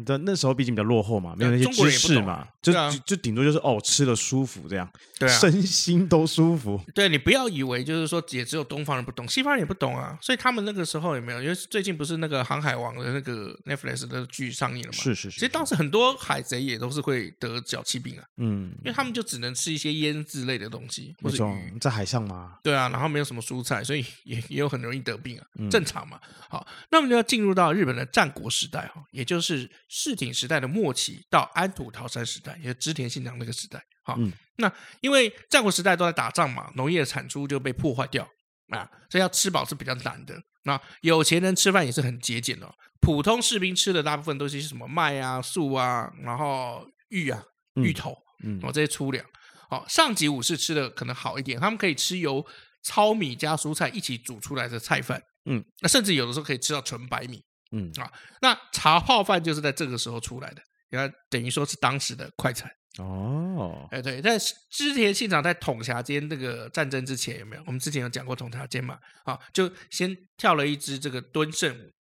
[0.06, 2.74] 对，那时候毕竟比较落后嘛，没有那些知识嘛，就
[3.06, 6.80] 就顶多就是哦，吃了舒服这样，对啊，身心都舒服。
[6.94, 10.18] 对，你不要以为就是说也只有东方人不懂，西方人也不懂啊。
[10.22, 11.42] 所以他们那个时候也没有？
[11.42, 14.94] 因为最近不是那个《航海王》的那个 Netflix 的剧上映了嘛？
[14.94, 15.40] 是是是。
[15.40, 22.58] 其实当时很多海贼也都是会得脚气病啊，嗯，因为他们就只能吃一些腌制类的东西，或者鱼在海上嘛。
[22.64, 26.20] 对啊，然后没有什么蔬菜，所以也也有很容易得病啊，正常嘛。
[26.50, 30.68] 好，那么就要进入到日本的战国时代哈，也就是室町时代的。
[30.68, 34.72] 末期到安土桃山时代，也就是织田信长那个时代，好，嗯、那
[35.02, 38.24] 因为战国时代都在打仗嘛，农业的产出就被破坏掉
[38.70, 40.42] 啊，所以要吃饱是比较难的。
[40.64, 42.72] 那有钱人吃饭也是很节俭的，
[43.02, 47.44] 普通士兵吃的大部分都是什么麦啊、粟啊，然后芋啊、
[47.76, 49.26] 芋头，嗯，哦这些粗粮。
[49.72, 52.44] 哦，上级武士吃的可能好一点，他们可以吃由
[52.82, 62.72] 糙米加蔬菜一起煮出来的菜饭，嗯，那甚至有的时候可以吃到纯白米，嗯啊，那茶泡饭就是在这个时候出来的，然后等于说是当时的快餐。
[62.98, 64.38] 哦，哎对，在
[64.70, 67.64] 织田信长在统辖间那个战争之前有没有？
[67.68, 69.00] 我们之前有讲过统辖间嘛？
[69.24, 71.92] 啊，就先跳了一支这个蹲胜舞，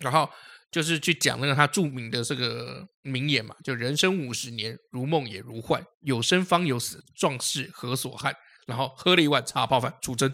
[0.00, 0.28] 然后。
[0.68, 8.34] 就是去讲那个他著名的这个名言嘛，就人生五十年，如梦也如幻，有生方有死，壮士何所憾？
[8.66, 10.30] 然后喝了一碗茶泡饭出征。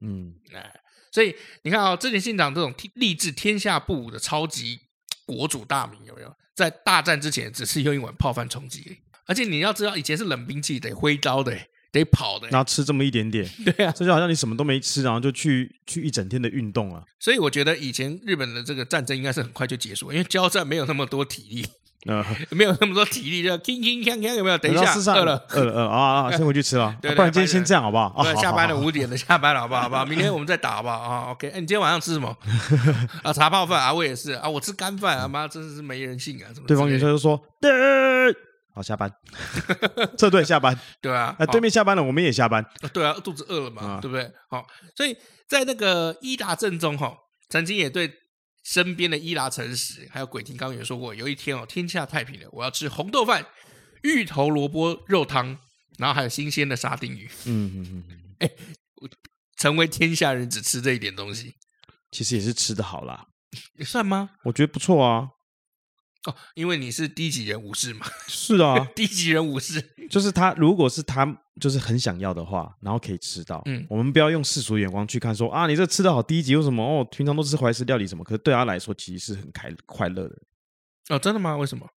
[0.00, 0.74] 嗯，哎，
[1.12, 4.78] 所以你看啊、哦，织田信长这种立志天下不武的超级
[5.26, 8.98] 国主大名，有没有在大战之前只是用一碗泡饭充饥？
[9.26, 11.56] 而且你要知道，以前是冷兵器，得挥刀的。
[11.90, 17.02] 得跑的，然后吃这么一点点，对啊，这就好像你什么都没吃，然后就去去一整天的运动啊。
[17.18, 21.66] 所以我觉得以前日本的这个战争应该是很快就结束，因为交战没有那么多体力，
[22.06, 24.58] 呃， 没有那么多体力，就铿铿锵锵，有没有？
[24.58, 26.30] 等一下，饿了，饿了，饿啊啊！
[26.36, 28.22] 先回去吃了，不然今天先这样好不好？
[28.22, 29.82] 对，下班了五点了，下班了好不好？
[29.82, 30.04] 好不好？
[30.06, 30.96] 明天我们再打好不好？
[30.96, 32.36] 啊，OK，哎，你今天晚上吃什么？
[33.24, 36.46] 啊，茶泡饭啊，我也是啊，我吃干饭啊，妈，真的是没人性啊！
[36.54, 36.66] 什么？
[36.68, 37.40] 对方女生就说。
[38.74, 39.10] 好，下班，
[40.16, 44.30] 撤退下班，对啊，哎对面下班了，我们也下班，对啊，肚子饿了嘛，对不对？
[44.48, 45.16] 好，所以
[45.48, 47.12] 在那个伊达政宗哈，
[47.48, 48.08] 曾经也对
[48.70, 53.46] 身边的伊达诚实还有鬼听刚也说过，有一天哦，天下太平了，我要吃红豆饭、
[54.02, 55.58] 芋头萝卜肉汤，
[55.96, 57.26] 然后还有新鲜的沙丁鱼。
[57.46, 58.50] 嗯嗯嗯， 哎，
[59.56, 61.54] 成为天下人只吃这一点东西，
[62.10, 63.28] 其实也是吃的好啦，
[63.80, 64.28] 也算吗？
[64.44, 65.30] 我觉得不错啊。
[66.28, 70.52] 哦，因为你是低级人武士嘛， 是啊，低级人武士 就是他。
[70.54, 71.24] 如果是他，
[71.60, 73.62] 就是很想要的话，然后可以吃到。
[73.66, 76.84] 嗯，我们不要用世俗眼光去看说，说啊，你这吃的好低级，为什么？
[76.84, 78.22] 哦，平常都吃怀石料理什么？
[78.24, 80.36] 可是对他来说，其实是很开快乐的。
[81.08, 81.56] 哦，真的吗？
[81.56, 81.88] 为什么？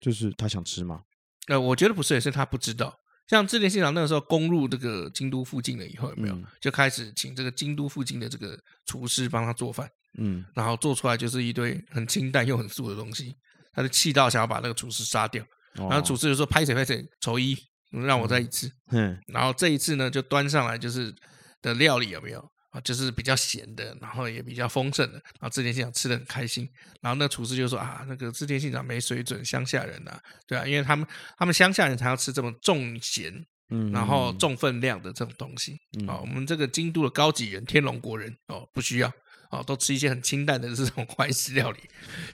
[0.00, 1.02] 就是他想吃吗？
[1.48, 2.98] 呃，我觉得不是，也是他不知道。
[3.26, 9.90] 像织田信长那个时候攻入这个京都附近了以后，有没有、嗯、就开始请这个京都附近的这个厨师帮他做饭？
[10.18, 13.36] 嗯，然后做出来就是一堆很清淡又很素的东西。
[13.78, 17.56] 他就气到想要把那个厨师杀掉，然后厨师就说：“拍谁拍谁，丑一，
[17.92, 21.14] 让我再一次。”嗯，然后这一次呢，就端上来就是
[21.62, 22.80] 的料理有没有啊？
[22.80, 25.12] 就是比较咸的，然后也比较丰盛的。
[25.12, 26.68] 然后织田信长吃的很开心。
[27.00, 33.32] 然后那厨师就说：“啊，那个织田信长没水准，乡下人呐，对啊，因为他们他们乡下人才要吃这么重咸，
[33.70, 36.18] 嗯，然后重分量的这种东西啊。
[36.18, 39.08] 我们这个京都的高级人，天龙国人哦，不需要。”
[39.50, 41.80] 哦，都吃一些很清淡的这种 怀石料理，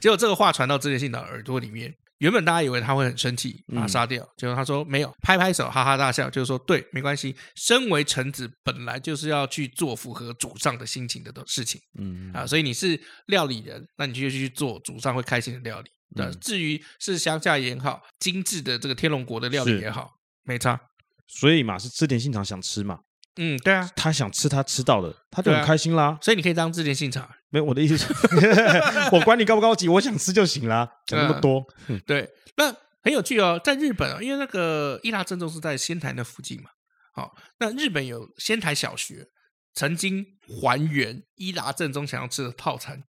[0.00, 20.11] 结果这个话传到织田信长耳朵里面，原本大家以为他会很生气，把他杀掉，结果他说没有，拍拍手，哈哈大笑，就是说对，没关系，身为臣子本来就是要去做符合主上的心情的事情，嗯啊，所以你是料理人，那你就去做主上会开心的料理，对，至于是乡下也好，精致的这个天龙国的料理也好，
[20.42, 20.81] 没差，
[21.29, 23.00] 所以嘛是织田信长想吃嘛。
[23.37, 26.05] 嗯，对啊，他想吃他吃到的，他就很开心啦。
[26.05, 28.07] 啊、所以你可以当自荐信场，没有我的意思，
[29.12, 30.88] 我管你高不高级，我想吃就行啦。
[31.07, 33.61] 讲那么多，嗯、对，那很有趣哦。
[33.62, 36.70] 在日本啊，因为那个伊达正宗是在仙台那附近嘛，
[37.12, 39.27] 好、哦，那日本有仙台小学
[39.75, 40.25] 曾经
[40.62, 43.03] 还原伊达正宗想要吃的套餐，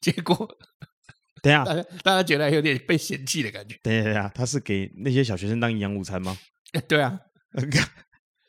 [0.00, 0.48] 结果
[1.42, 3.78] 等一下，大家大家觉得有点被嫌弃的感觉。
[3.82, 6.36] 等一下，等一下，他是给那些小学生当营养午餐吗？
[6.86, 7.18] 对啊。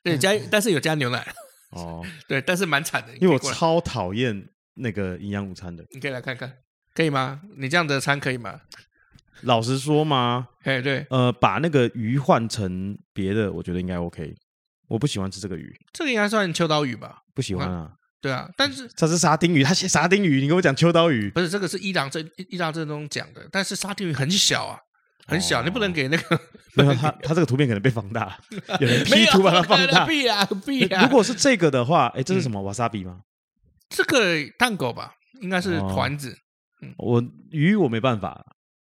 [0.03, 1.25] 对，加但是有加牛奶
[1.71, 5.85] 哦， 对，但是蛮惨的，因为我超讨厌那个营养午餐的。
[5.91, 6.51] 你可以来看看，
[6.93, 7.41] 可以吗？
[7.57, 8.61] 你这样的餐可以吗？
[9.41, 14.35] 老实说嘛，哎，对，呃，把那个鱼换成别的，我觉得应该 OK。
[14.89, 17.23] 我不喜欢吃这个鱼，这个应该算秋刀鱼吧？
[17.33, 17.91] 不喜欢啊。
[18.21, 24.77] 对啊，但是它是沙丁鱼，它写沙丁鱼，你跟我讲秋刀鱼，不是这个是伊朗正伊朗正宗讲的，但是沙丁鱼很小啊。
[25.27, 26.39] 很小，哦、你不能给那个。
[26.75, 28.37] 没有 他，他这个图片可能被放大，
[28.81, 30.05] 有人 P 图把它放大。
[30.05, 31.03] 必啊必啊！
[31.03, 32.61] 如果是这个的话，哎，这是什么？
[32.61, 33.21] 瓦萨比吗？
[33.89, 34.19] 这个
[34.57, 36.35] 蛋狗吧，应该是团子。
[36.97, 38.43] 我鱼我没办法，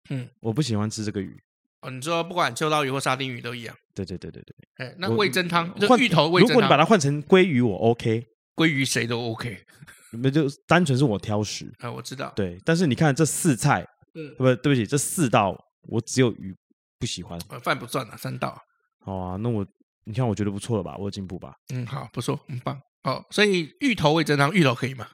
[0.10, 1.36] 嗯，我不喜欢吃这个鱼。
[1.82, 3.76] 哦，你说不管秋刀鱼或沙丁鱼都一样。
[3.95, 4.86] 对对对对对。
[4.86, 6.50] 哎，那味噌汤，就芋头味噌汤。
[6.50, 8.23] 如果你把它换成鲑鱼，我 OK。
[8.56, 9.63] 鲑鱼谁都 OK。
[10.12, 11.71] 那就单纯是我挑食。
[11.80, 12.34] 啊，我知道。
[12.36, 15.56] 对，但是你看这四菜，嗯，不，对不起，这四道。
[15.88, 16.56] 我只有鱼
[17.00, 18.60] 不喜欢，饭不算了，三道。
[19.00, 19.65] 好啊，那我
[20.04, 20.95] 你看，我觉得不错了吧？
[20.97, 21.56] 我有进步吧？
[21.73, 22.80] 嗯，好，不错，很棒。
[23.04, 25.08] 好，所以芋头味噌汤，芋头可以吗？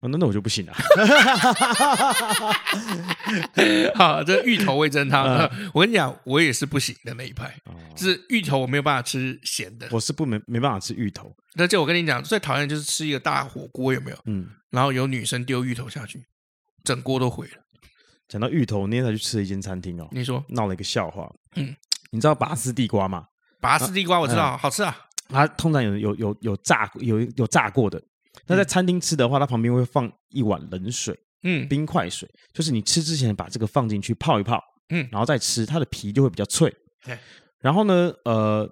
[0.00, 0.72] 哦，那那我就不行了。
[3.94, 7.54] 好，这芋头味噌汤， 我跟你讲，我也是不行的那一派。
[7.94, 9.86] 就是芋头，我没有办法吃咸的。
[9.90, 11.30] 我是不没没办法吃芋头。
[11.54, 14.18] 那就我跟你讲，最讨厌就是吃一个大火锅，有没有？
[14.24, 14.48] 嗯。
[14.70, 16.24] 然后有女生丢芋头下去。
[16.82, 17.52] 整锅都毁了。
[18.30, 20.08] 讲到芋头，那天才去吃了一间餐厅哦。
[20.12, 21.28] 你说闹了一个笑话。
[21.56, 21.74] 嗯，
[22.12, 23.26] 你知道拔丝地瓜吗？
[23.60, 24.96] 拔丝地瓜我知道，好吃啊。
[25.28, 28.00] 它通常有有有有炸有有炸过的。
[28.46, 36.72] 那在餐厅吃的话，它旁边会放一碗冷水，嗯，冰块水，就是你吃之前把这个放进去泡一泡，嗯，然后再吃，它的皮就会比较脆。
[37.04, 37.18] 对
[37.58, 38.68] 然后呢，呃，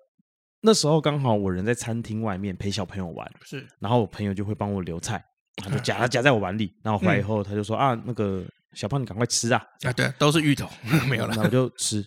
[0.60, 5.20] 那时候刚好我人在餐厅外面陪小朋友玩，是，然后我朋友就会帮我留菜，
[5.56, 8.46] 他就夹夹在我碗里，然后回来以后他就说啊，那个。
[8.74, 9.64] 小胖，你赶快吃啊！
[9.82, 10.68] 啊，对，都是芋头，
[11.08, 11.30] 没有了。
[11.30, 11.98] 然后我就吃，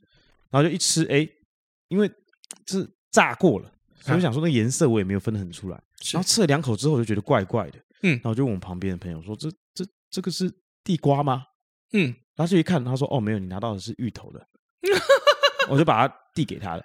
[0.50, 1.28] 然后就一吃，哎，
[1.88, 2.10] 因为
[2.68, 3.72] 是炸过了，
[4.02, 5.82] 所以我想说那颜色我也没有分得很出来。
[6.14, 7.80] 然后吃了两口之后，我就觉得怪怪的。
[8.04, 10.52] 嗯，然后就问我旁边的朋友说：“这、这、这个是
[10.84, 11.44] 地瓜吗？”
[11.94, 14.48] 嗯，然后就一看，他说：“哦，没有，你拿到的是芋头的。
[15.70, 16.84] ”我就把它递给他了，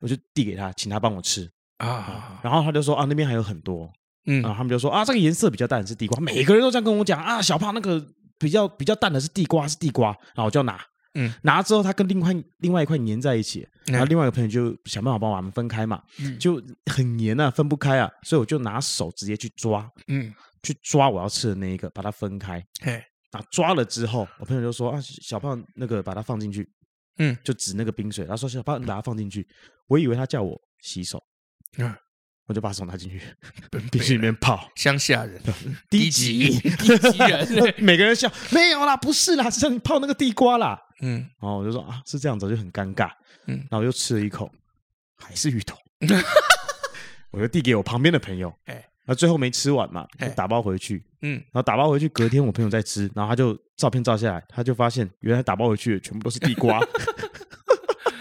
[0.00, 2.40] 我就递给他，请他帮我吃啊。
[2.42, 3.90] 然后他就说：“啊，那边还有很多。”
[4.26, 8.06] 嗯，然后他们就说：“啊，这个颜色比较淡是地瓜。”每个人都这样跟我讲啊，小胖那个。
[8.38, 10.80] 比较比较淡的是地瓜，是地瓜，然后我就要拿，
[11.14, 26.68] 嗯，拿了之后它跟另外另外一块粘在一起，然后另外一个朋友就想办法帮我们分开嘛，嗯，就很粘啊，分不开啊，所以我就拿手直接去抓，嗯，去抓我要吃的那一个，把它分开，嘿，啊，抓了之后，我朋友就说啊，小胖那个把它放进去，
[27.18, 29.46] 嗯，就指那个冰水，他说小胖你把它放进去，
[29.86, 31.22] 我以为他叫我洗手，
[31.78, 31.94] 嗯。
[32.46, 33.20] 我就把手拿进去，
[33.90, 34.68] 冰水里面泡。
[34.76, 35.40] 乡下人，
[35.88, 40.78] 低级低级人 每个人笑，没有啦，不是啦，是让你泡那个地瓜啦。
[41.00, 43.10] 嗯，然后我就说啊，是这样子，就很尴尬。
[43.46, 44.50] 嗯，然后我又吃了一口，
[45.16, 45.76] 还是芋头。
[47.30, 51.04] 我就递给我旁边的朋友，哎，那最后没吃完嘛，就打包回去。
[51.22, 56.78] 嗯，然后打包回去，隔天我朋友在吃，然后他就照片照下来，他就发现原来打包回去的全部都是地瓜。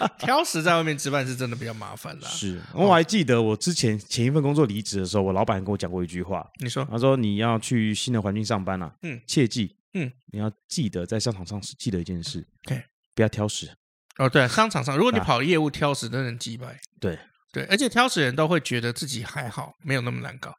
[0.20, 2.28] 挑食在外面吃饭是真的比较麻烦啦。
[2.28, 6.46] 是，我还记得我之前前一份工作离职的时候，我老板跟我讲过一句话。
[6.60, 12.84] 你说，他说你要去新的环境上班啊，嗯，切记，嗯，你要记得在商场上记得一件事，对，
[13.16, 13.70] 不要挑食。
[14.18, 16.80] 哦，对，商场上如果你跑业务挑食，真的人击败。
[17.00, 17.18] 对
[17.52, 20.54] 对，而且挑食人都会觉得自己还好，没有那么难搞。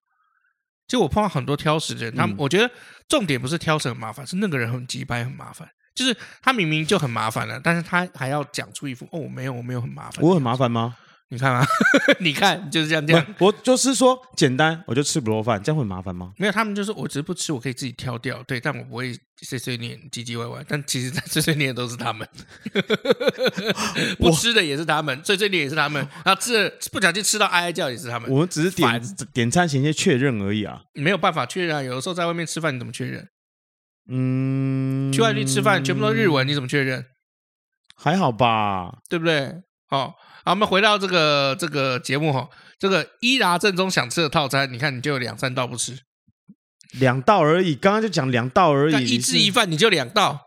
[0.87, 2.71] 其实我碰到很多挑食的人，他们我觉得
[3.09, 5.69] 重点不是挑食很麻烦，是那个人很鸡掰很麻烦。
[5.95, 10.25] 就是他明明就很麻烦了，但是他还要讲出一副哦，我没有，我没有很麻烦。
[10.25, 10.97] 我很麻烦吗？
[11.31, 11.67] 你看啊，
[12.21, 13.27] 你看就是这样这样。
[13.39, 16.33] 我就是说简单，我就吃不落饭，这样会很麻烦吗？
[16.37, 18.41] 没有，他们就是我只是不吃，我可以自己挑掉。
[18.45, 20.65] 对，但我不会碎碎念、唧唧歪歪。
[20.69, 22.29] 但其实 碎碎念都是他们，
[24.19, 28.31] 不吃的也是他们，碎碎念也是他们，然后吃的不小心吃到哀哀叫也是他们。
[28.31, 29.03] 我们只是点
[29.33, 31.83] 点餐前先确认而已啊，没有办法确认啊。
[31.83, 33.27] 有的时候在外面吃饭，你怎么确认？
[34.09, 37.07] 嗯，去外地吃饭全部都日文，你怎么确认？
[37.97, 39.63] 还好吧，对不对？
[39.89, 40.09] 好，
[40.45, 45.99] 好，我们回到这个这个节目哈，这个伊达正宗想吃的套餐，你看你就有两三道不吃，
[46.93, 47.75] 两道而已。
[47.75, 50.41] 刚刚就讲两道而已，一汁一饭你就两道，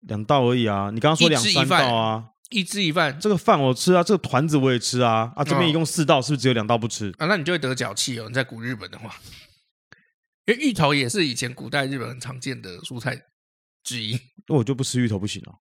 [0.00, 0.90] 两道而已啊。
[0.92, 7.26] 你刚刚说两三道啊，一汁一饭，这个饭我吃啊，这个团子我也吃啊，啊，这边一共四道，是不是只有两道不吃啊？
[7.26, 8.26] 那你就会得脚气哦。
[8.28, 9.14] 你在古日本的话。
[10.46, 13.20] 因为芋头也是以前古代日本很常见的蔬菜
[13.82, 15.54] 之一，那我就不吃芋头不行哦。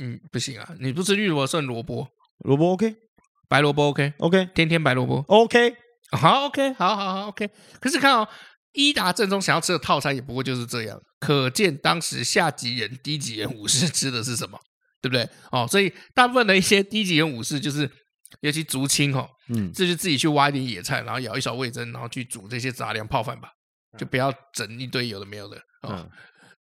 [0.00, 2.08] 嗯，不行啊，你不吃芋头算萝卜，
[2.44, 2.94] 萝卜 OK，
[3.48, 5.74] 白萝卜 OK，OK，天天白萝卜 OK，
[6.12, 7.50] 好 OK，好好好 OK。
[7.80, 8.28] 可是看哦，
[8.72, 14.58] 伊达正宗想要吃的套餐也不过就是这样，可见当时下级人、低级人、武士 吃的是什么，
[15.02, 15.28] 对不对？
[15.50, 17.90] 哦，所以大部分的一些低级人、武士就是，
[18.42, 23.50] 尤其竹青哦，嗯，这就自己去挖一点野菜，然后舀一勺味噌，然后去煮这些杂粮泡饭吧。
[23.98, 26.10] 就不要整一堆有的没有的哦，嗯、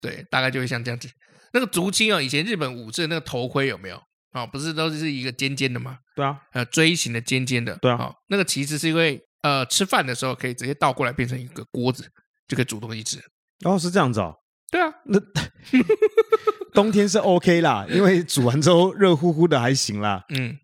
[0.01, 1.09] 对，大概就会像这样子。
[1.53, 4.01] 那个竹青哦，以前日本武士那个头盔有没有？
[4.33, 5.97] 哦，不是都是一个尖尖的吗？
[6.15, 7.75] 对啊，呃，锥形的尖尖的。
[7.77, 12.07] 对啊，哦，那个其实是因为呃，吃饭的时候可以直接倒过来变成一个锅子，
[12.47, 13.19] 就可以煮东西吃。
[13.65, 14.35] 哦，是这样子哦。
[14.71, 15.19] 对啊，那
[16.73, 20.23] 冬天是 OK 啦，因为煮完之后热乎乎的还行啦。
[20.29, 20.55] 嗯，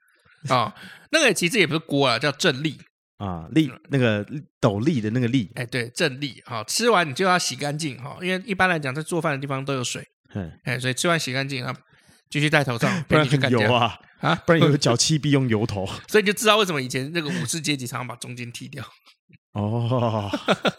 [0.50, 0.74] 啊、哦，
[1.12, 2.80] 那个其实也不是锅啊，叫正立。
[3.18, 4.26] 啊，粒那个
[4.60, 10.06] 斗笠的那个笠，哎，对，正笠哈，吃完你就要洗干净哈，因为一般来讲在做饭的地方都有水，
[10.64, 11.76] 哎，所以吃完洗干净啊，
[12.30, 18.84] 继续戴头上， 不然很油啊啊，不然有 脚气必用油头，所以你就知道为什么以前那个武士阶级常常把中间剃掉。
[19.56, 20.30] 哦，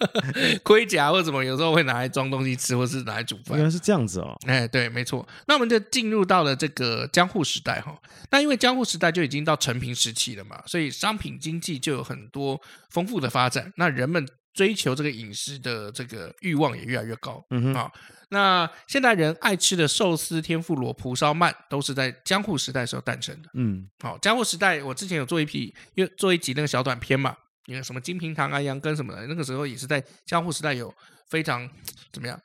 [0.62, 3.57] 盔甲或什么有时候会拿来装东西吃，或是拿来煮饭。
[3.57, 4.37] 原来是这样子哦。
[4.47, 5.27] 哎，对，没错。
[5.47, 7.99] 那我们就进入到了这个江户时代哈。
[8.31, 12.61] 那因为江户时代就已经到成平时期了嘛，所以商品经济就有很多
[12.91, 13.72] 丰富的发展。
[13.77, 17.43] 那人们追求这个饮食的这个欲望也越来越高。
[17.49, 17.74] 嗯哼。
[17.74, 17.91] 好，
[18.29, 23.49] 那现代人爱吃的寿司、天妇罗、蒲烧鳗，都是在江户时代时候诞生的。
[23.55, 23.89] 嗯。
[24.01, 27.35] 好，江户时代我之前有做一批，因为做一集那个小短片嘛。
[27.67, 30.93] 你看什么金平堂啊、羊羹什么的，那个时候也是在江户时代有
[31.29, 31.69] 非常
[32.12, 32.41] 怎么样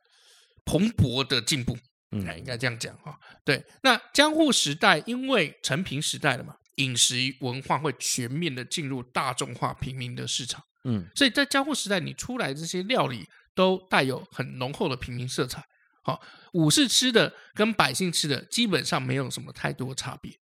[0.65, 1.77] 蓬勃的进步
[2.11, 3.17] 嗯，应该这样讲哈。
[3.45, 10.61] 对，那江户时代因为成平时代了嘛，饮食文化会全面的进入大众化平民的市场。
[10.83, 15.63] 嗯，所以在江户时代，你出来这些料理都带有很浓厚的平民色彩。
[16.03, 16.19] 好，
[16.53, 20.33] 武士吃的跟百姓吃的基本上没有什么太多差别。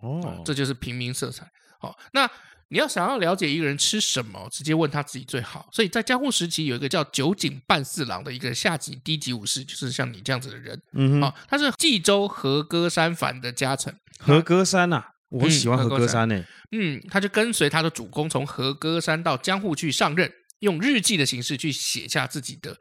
[0.00, 1.50] 哦，这就是平民色彩。
[1.80, 2.30] 好，那
[2.70, 5.68] 你要想要了解一个人吃什么，直接问他自己最好。
[5.72, 10.80] 所以在江户时期，有一个叫酒井半四郎的一个下级低级武士，就是像你这样子的人。
[10.92, 13.94] 嗯，好，他是纪州和歌山藩的家臣。
[14.20, 16.44] 和歌山呐、啊，我喜欢和歌山呢。
[16.70, 22.76] 嗯，他就跟随他的主公从和歌山到江户去上任，用日记的形式去写下自己的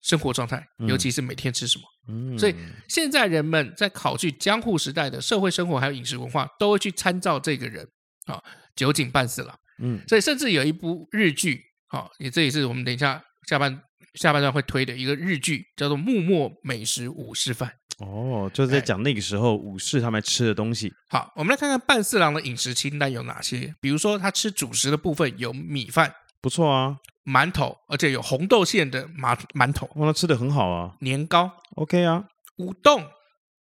[0.00, 1.84] 生活状态，尤其是每天吃什么。
[2.08, 2.54] 嗯，所以
[2.88, 7.86] 现在人们在考据江户时代的社会生活还有饮食文化，都会去参照这个人
[8.26, 8.42] 啊，
[8.76, 9.58] 酒井半四郎。
[9.78, 13.82] 嗯，所以甚至有一部日剧，好，也这也是我们等一下下半
[14.14, 17.68] 下半段会推的一个日剧，叫做《幕末美食武士饭》。
[17.98, 20.92] 哦，就是在讲那个时候武士他们吃的东西。
[21.08, 23.74] 好，我们来看看半四郎的饮食清单有哪些。
[23.80, 26.98] 比如说，他吃主食的部分有米饭，不错啊。
[27.24, 30.94] 馒头，而且有红豆馅的馒馒头，哇，那吃的很好啊。
[31.00, 32.24] 年糕，OK 啊。
[32.58, 33.04] 乌冬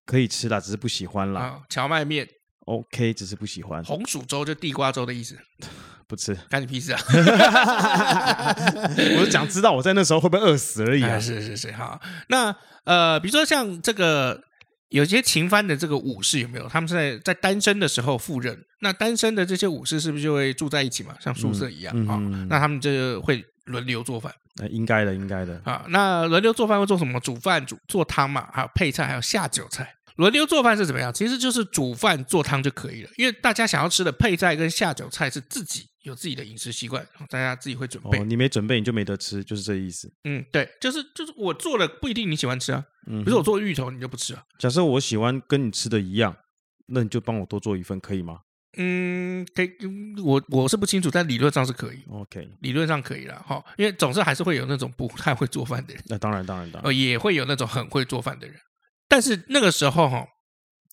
[0.05, 1.41] 可以吃啦，只是不喜欢啦。
[1.41, 2.28] 啊，蕎麦面
[2.78, 3.84] ，OK，只是不喜欢。
[3.84, 5.38] 红薯粥就地瓜粥的意思，
[6.08, 7.00] 不吃，干你屁事啊！
[9.18, 11.20] 我是想知道我在那时候会不会饿死而已啊。
[11.20, 12.00] 是是是，好。
[12.30, 12.56] 那
[12.86, 14.42] 呃，比如说像这个。
[14.92, 16.68] 有些秦番的这个武士有没有？
[16.68, 18.62] 他们是在在单身的时候赴任。
[18.82, 21.16] 那单身的这些武士是不是就会住在一起嘛？
[21.18, 22.48] 像宿舍一样啊、嗯嗯哦？
[22.50, 24.30] 那他们就会轮流做饭。
[24.58, 25.86] 那应该的，应该的啊。
[25.88, 27.18] 那轮流做饭会做什么？
[27.22, 29.96] 煮饭、煮做汤嘛，还有配菜，还有下酒菜。
[30.18, 31.14] 轮流做饭是怎么样？
[31.14, 38.20] 其实就是煮饭做汤就可以了，因为大家想要吃的配菜跟下酒菜是自己有自己的饮食习惯，大家自己会准备。
[38.20, 40.12] 哦，你没准备你就没得吃，就是这意思。
[40.24, 42.84] 嗯，对，就是就是我做了不一定你喜欢吃啊。
[43.07, 44.43] 嗯，比如我做芋头你就不吃啊。
[44.59, 46.36] 假设我喜欢跟你吃的一样，
[46.88, 48.39] 那你就帮我多做一份，可以吗？
[48.78, 49.70] 嗯，可以。
[50.24, 51.99] 我我是不清楚，但理论上是可以。
[52.09, 56.03] OK，理论上可以了哈，因为总是还是会有那种不太会做饭的人。
[56.07, 56.84] 那当然当然当然。
[56.86, 58.55] 呃，也会有那种很会做饭的人。
[59.12, 60.26] 但是那个时候哈，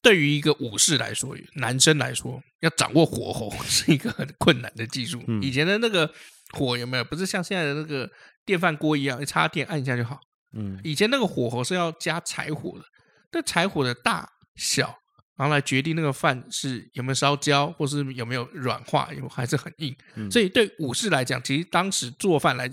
[0.03, 5.23] 对于一个武士来说，男生来说，要掌握火候 是一个很困难的技术。
[5.29, 6.13] 嗯、以前的那个
[6.51, 7.05] 火有没有？
[7.05, 8.11] 不是像现在的那个
[8.45, 10.19] 电饭锅一样，一插电按一下就好。
[10.57, 12.85] 嗯，以前那个火候是要加柴火的，
[13.31, 14.99] 那柴火的大小，
[15.37, 19.97] 然后来决定那个饭是有没有烧焦，或是有没有软化，有还是很硬。
[20.17, 22.69] 嗯、所以对武士来讲，其实当时做饭来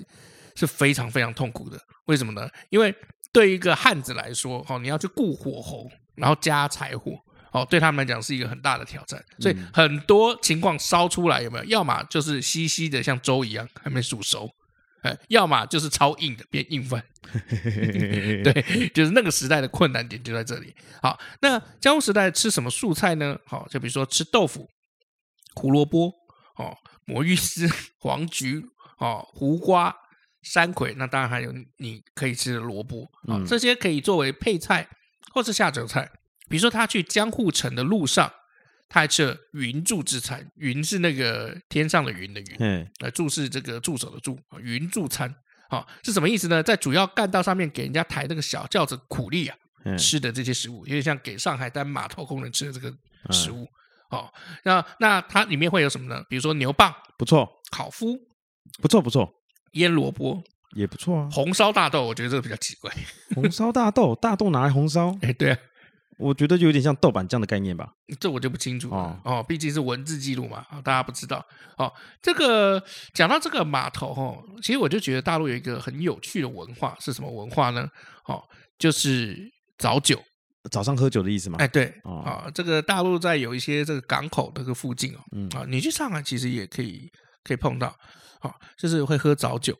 [0.56, 1.80] 是非常非常痛苦的。
[2.06, 2.50] 为什么呢？
[2.70, 2.96] 因为
[3.36, 7.12] 对一个汉子来说，哦，你要去顾火候，然后加柴火，
[7.52, 9.22] 哦，对他们来讲是一个很大的挑战。
[9.40, 11.66] 所以很多情况烧出来有没有？
[11.66, 14.50] 要么就是稀稀的像粥一样还没煮熟，
[15.02, 17.04] 哎，要么就是超硬的变硬饭。
[18.42, 20.74] 对，就是那个时代的困难点就在这里。
[21.02, 23.38] 好，那江户时代吃什么素菜呢？
[23.46, 24.66] 好，就比如说吃豆腐、
[25.56, 26.14] 胡萝卜、
[26.56, 26.74] 哦，
[27.06, 27.70] 魔芋丝、
[28.00, 28.64] 黄菊、
[29.00, 29.94] 哦，胡瓜。
[30.46, 34.88] 山葵，那当然还有你可以吃的萝卜啊，这些可以作为配菜
[35.34, 36.10] 或是下酒菜。
[36.48, 38.32] 比如说他去江户城的路上，
[38.88, 45.34] 他还吃了云柱之餐，云是那个天上的云的云，嗯，呃，助是这个助手的助，云助餐，
[45.68, 46.62] 好，是什么意思呢？
[46.62, 49.58] 在主要干道上面给人家抬那个小轿子苦力啊，
[49.98, 52.96] 吃的这些食物，有点像给上海滩码头工人吃的这个
[53.32, 53.68] 食物，
[54.12, 54.32] 好，
[54.64, 56.24] 那那它里面会有什么呢？
[56.30, 58.16] 比如说牛蒡，不错，烤麸，
[58.80, 59.28] 不错不错。
[59.76, 60.44] 腌萝卜
[60.76, 62.92] 也不错啊，红烧大豆，我觉得这个比较奇怪。
[63.34, 65.16] 红烧大豆， 大豆拿来红烧？
[65.22, 65.58] 哎，对啊，
[66.18, 67.90] 我觉得就有点像豆瓣酱的概念吧。
[68.20, 71.46] 这我就不清楚哦哦，毕竟是文字记录嘛，大家不知道
[71.78, 71.92] 哦。
[72.22, 72.82] 这个
[73.14, 77.88] 讲到这个码头哦，其实我就觉得大陆有一个很有趣的文化，是什么文化呢？
[78.28, 78.44] 哦，
[78.78, 79.38] 就是
[79.78, 80.22] 早酒，
[80.72, 81.58] 早上喝酒的意思吗？
[81.60, 87.10] 哎，对啊，这个大陆在有一些这个港口这个附近哦，嗯啊，你去上海其实也可以
[87.46, 87.96] 可以碰到。
[88.42, 89.74] 好就是会喝早酒，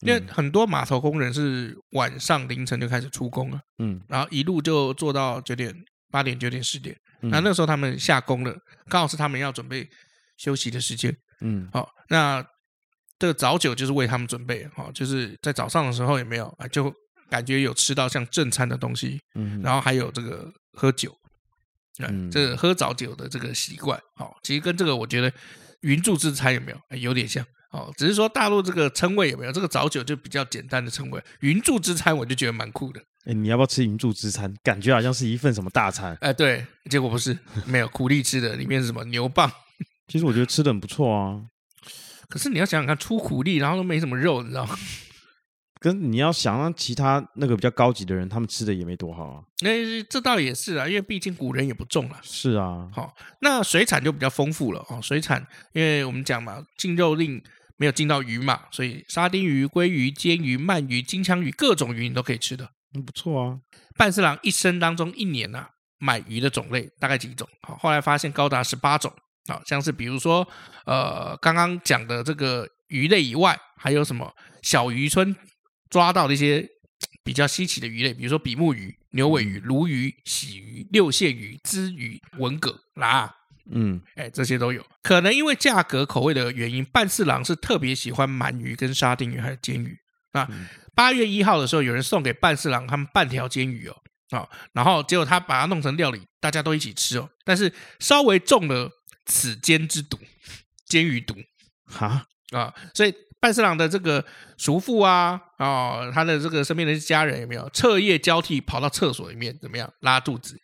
[0.00, 5.72] 因为很多码头工人是晚上凌晨就开始出工了，嗯，然后一路就做到九点、
[6.10, 8.56] 八点、九点、十点，那那时候他们下工了，
[8.88, 9.88] 刚好是他们要准备
[10.38, 12.44] 休息的时间，嗯，好，那
[13.18, 16.92] 这个早酒就是为他们准备，好，就是在早上的时候也没有，就
[17.28, 21.14] 感觉有吃到像正餐的东西，嗯，然后还有这个喝酒，
[21.98, 25.32] 嗯，这个喝早酒的这个习惯，好，其实跟这个我觉得
[25.80, 27.44] 云柱之餐有没有有点像。
[27.70, 33.00] 哦，只是说大陆这个称谓有没有这个早酒就比较简单的称谓，云柱之餐我就觉得蛮酷的。
[33.26, 34.52] 哎，你要不要吃云柱之餐？
[34.64, 36.16] 感觉好像是一份什么大餐。
[36.20, 39.48] 哎，对，结果不是，没有苦力吃的，里面是什么牛蒡。
[40.08, 41.42] 其实我觉得吃的很不错啊。
[42.28, 44.76] 可是你要想想看，出苦力然后都没什么肉，你知道吗？
[45.80, 49.42] 跟你要想让其他那个比较高级的人，他们吃的也没多好啊。
[49.62, 52.20] 那、欸、这倒也是啊，因为毕竟古人也不重了。
[52.22, 55.00] 是啊，好，那水产就比较丰富了哦。
[55.00, 57.42] 水产，因为我们讲嘛，禁肉令
[57.78, 62.70] 没有禁到鱼嘛，所以沙丁鱼、鲑鱼、煎鱼、鳗鱼、金枪鱼，各种鱼你都可以吃的。
[62.94, 63.58] 嗯，不错啊。
[63.96, 67.48] 半四郎一生当中一年呐、啊，买鱼的种类大概几种？
[67.62, 69.10] 好，后来发现高达十八种。
[69.48, 70.46] 好，像是比如说，
[70.84, 74.30] 呃，刚刚讲的这个鱼类以外，还有什么
[74.62, 75.34] 小渔村
[75.90, 76.66] 抓到的一些
[77.22, 83.34] 比较稀奇的鱼类，比如说比目鱼、牛尾鱼、鲈鱼、喜鱼、六线鱼、鲫鱼、文蛤、啦，
[83.70, 84.82] 嗯，哎，这些都有。
[85.02, 89.98] 可能因为价格、口味的原因，半四郎是特别喜欢鳗鱼、跟沙丁鱼还有煎鱼。
[90.32, 90.48] 那
[90.94, 93.96] 八月一号的时候，有人送给半四郎他们半条煎鱼哦，
[94.30, 98.90] 啊，然后结果他把它弄成料理，大家都一起吃哦，但是稍微中了。
[99.26, 100.18] 此煎之毒，
[100.86, 101.36] 煎鱼毒，
[101.84, 102.74] 哈啊！
[102.92, 104.24] 所以半四郎的这个
[104.58, 110.60] 叔父啊，哦，他的这个身边的家人有没有彻夜交替跑到厕所里面怎么样拉肚子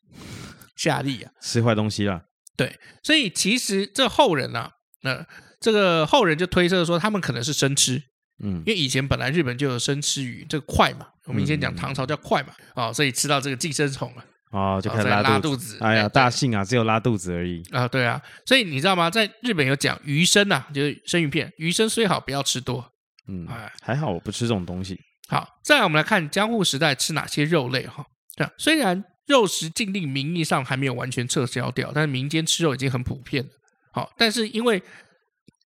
[0.77, 1.33] 下痢啊？
[1.41, 2.23] 吃坏东西了？
[2.55, 4.73] 对，所以其实这后人啊，
[5.03, 5.27] 那、呃、
[5.59, 8.03] 这个后人就推测说，他们可能是生吃，
[8.43, 14.25] 嗯，因为以前本来日本就有生吃鱼，这个快嘛，我们以前讲唐朝叫快嘛，啊、嗯哦，所以吃到这个寄生虫了。
[14.51, 15.33] 哦，就开始拉肚子。
[15.33, 17.87] 拉肚子哎呀，哎大幸啊，只有拉肚子而已啊。
[17.87, 19.11] 对啊，所以你知道吗？
[19.11, 21.53] 在日本有讲鱼生啊，就是生鱼片。
[21.59, 22.93] 鱼生虽好，不要吃多。
[23.29, 24.99] 嗯，哎，还好我不吃这种东西。
[25.29, 28.05] 好，再来我们来看江户时代吃哪些肉类哈。
[28.37, 33.51] 对，虽然肉食禁令名义上还没有完全撤销掉，但是民间吃肉已经很普遍了。
[33.93, 34.81] 好，但是因为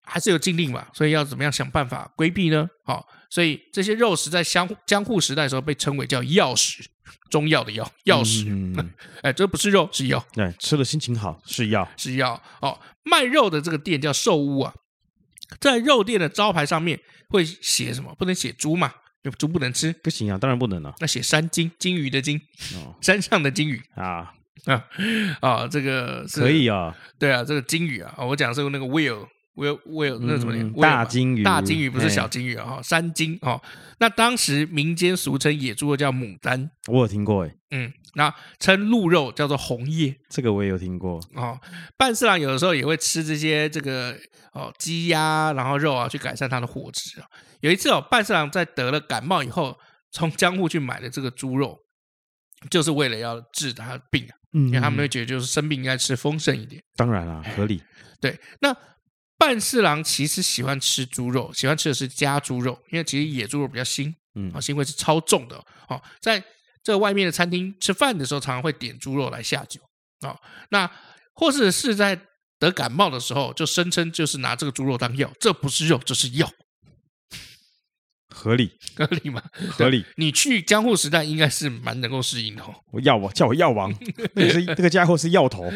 [0.04, 2.68] 还是有禁令嘛，所以要怎么样想办法规避呢？
[2.86, 6.82] 好，所以这些肉食在江江户时代的时候被称为叫药食。
[7.30, 8.92] 中药的药，药食，嗯、
[9.22, 10.26] 哎，这不是肉，是药。
[10.34, 12.42] 对，吃了心情好，是药，是药。
[12.62, 14.74] 哦，卖肉的这个店叫寿屋啊，
[15.60, 17.00] 在肉店的招牌上面
[17.30, 18.16] 会写什么？
[18.18, 18.94] 不能写猪嘛，
[19.38, 19.94] 猪不能吃。
[20.04, 20.96] 不行啊，当然不能了。
[21.00, 22.40] 那写山金，金鱼的金，
[22.76, 24.34] 哦，山上的金鱼啊
[24.66, 24.86] 啊
[25.42, 26.96] 啊，这个可以啊。
[27.18, 29.28] 对啊，这个金鱼啊，我讲的是那个 whale。
[29.60, 33.62] 我有我有那什么、嗯、大金鱼，大金鱼不是小金鱼啊，哈，山金哦。
[34.00, 37.54] 那当时民间俗称野猪肉叫牡丹，我有听过哎。
[37.72, 41.20] 嗯，那称鹿肉叫做红叶，这个我也有听过。
[41.36, 41.60] 哦，
[41.98, 44.18] 半四郎有的时候也会吃这些这个
[44.54, 47.28] 哦鸡鸭，然后肉啊，去改善他的伙食啊。
[47.60, 49.78] 有一次哦，半四郎在得了感冒以后，
[50.12, 51.78] 从江户去买的这个猪肉，
[52.70, 54.32] 就是为了要治他的病啊。
[54.54, 56.82] 嗯，因为他们会觉得就是生病应该吃丰盛一点。
[56.96, 57.84] 当然了，合理。
[58.22, 58.74] 对，那。
[59.40, 65.56] 半四郎其实喜欢吃猪肉，喜欢吃的是家猪肉，因为其实野猪肉比较腥，嗯，啊，腥味是超重的。
[65.88, 66.44] 哦，在
[66.84, 69.80] 这外面的餐厅吃饭的时候，常常会点猪肉来下酒，
[70.28, 70.38] 啊，
[70.72, 70.92] 那
[71.34, 72.20] 或者是在
[72.60, 76.52] 得感冒的时候，就声称就是拿这个猪肉当药，这不是肉，这是药，
[78.28, 79.42] 合理合理吗？
[79.72, 80.06] 合理。
[80.18, 82.76] 你去江户时代应该是蛮能够适应的哦。
[82.92, 83.96] 我药王叫我药王，
[84.36, 85.72] 那是这个家伙是药头，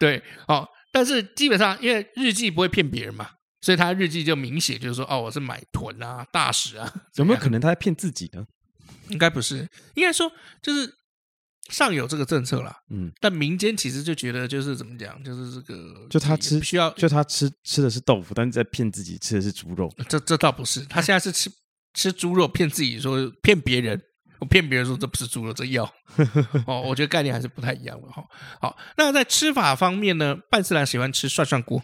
[0.00, 0.68] 对，哦。
[0.94, 3.28] 但是基本上，因为日记不会骗别人嘛，
[3.62, 8.46] 所以他日记就明显就是说，哦，我是买豚啊、大使啊， 有没有可能他在骗自己呢？
[9.08, 10.30] 应该不是，应该说
[10.62, 10.94] 就是
[11.68, 21.50] 上有这个政策啦，嗯，但民间其实就觉得就是怎么讲，就是这个，就他吃需要，就他吃吃的是豆腐，但是在骗自己吃的是猪肉，这这倒不是，他现在是吃
[21.92, 24.00] 吃猪肉骗自己说骗别人。
[24.40, 25.84] 我骗别人说这不是猪肉，这药
[26.66, 28.22] 哦，我觉得概念还是不太一样的哈。
[28.60, 31.82] 好，那在吃法方面呢，半四郎喜欢吃涮涮锅，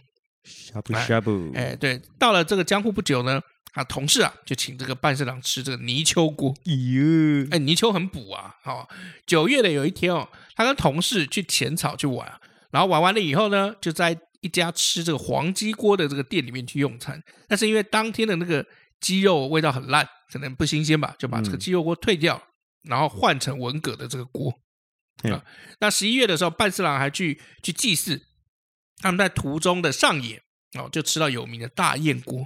[0.73, 1.53] 呷哺呷哺。
[1.55, 3.41] 哎，对，到了这个江户不久呢，
[3.73, 6.55] 啊，同事啊就请这个半四郎吃这个泥鳅锅。
[6.65, 8.57] 哟，哎，泥鳅很补啊。
[8.63, 8.89] 好，
[9.25, 12.31] 九月的有一天哦，他跟同事去浅草去玩，
[12.73, 17.23] 然后玩完了以后呢，就在一家吃这个黄鸡锅的这个店里面去用餐。
[17.49, 18.67] 但是因为当天的那个
[19.01, 20.07] 鸡肉味道很烂。
[20.31, 24.61] 可能不新鲜吧，就把这个鸡肉锅退掉，嗯、然后换成文革的这个锅。
[25.23, 25.45] 嗯、啊，
[25.81, 28.23] 那十一月的时候，半次郎还去去祭祀，
[28.99, 30.43] 他们在途中的上野
[30.79, 32.41] 哦，就吃到有名的大雁锅。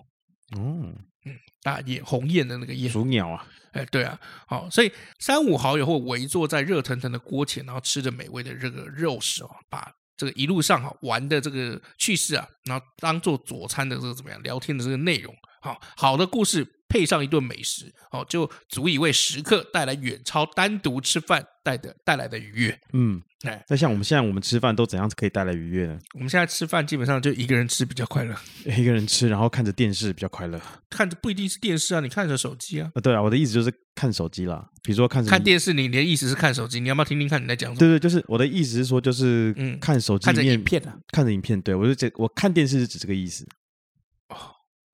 [0.56, 0.92] 哦，
[1.24, 3.46] 嗯，大雁鸿雁的那个雁，属鸟啊。
[3.72, 15.34] 哎，对啊，好，所以三五好友会围坐在热腾腾的锅前，然后吃着美味的这个肉食哦，把这个一路上哈玩的这个趣事啊，然后当做佐餐的这个怎么样聊天的这个内容。
[15.60, 16.73] 好，好的故事。
[16.94, 22.80] 配上一顿美食，哦，就足以为食客带来远超单独吃饭带的带来的愉悦。
[22.92, 25.98] 嗯，哎，那像我们现在我们吃饭都怎样子可以带来愉悦呢？
[26.14, 28.32] 我们现在吃饭基本上就一个人吃比较快乐，
[28.78, 30.60] 一个人吃，然后看着电视比较快乐。
[30.88, 32.88] 看着不一定是电视啊，你看着手机啊。
[32.94, 34.64] 啊，对啊，我的意思就是看手机啦。
[34.84, 36.78] 比如说看看电视，你的意思是看手机？
[36.78, 37.78] 你要不要听听看你在讲什么？
[37.80, 41.60] 对对，就是我的意思是说，就是嗯，看手机看着影片啊，看着影片。
[41.60, 43.44] 对我就这，我看电视是指这个意思。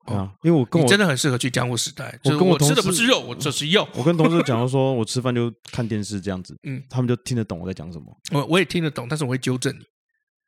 [0.05, 2.19] 啊，因为我跟我真的很适合去江户时代。
[2.23, 3.87] 我跟我吃的不是肉，我这是肉。
[3.93, 8.05] 我跟同事讲说， 我吃饭就看电视这样子，嗯，他们就听得懂我在讲什么。
[8.31, 9.83] 我我也听得懂，但是我会纠正你。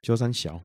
[0.02, 0.62] 纠三小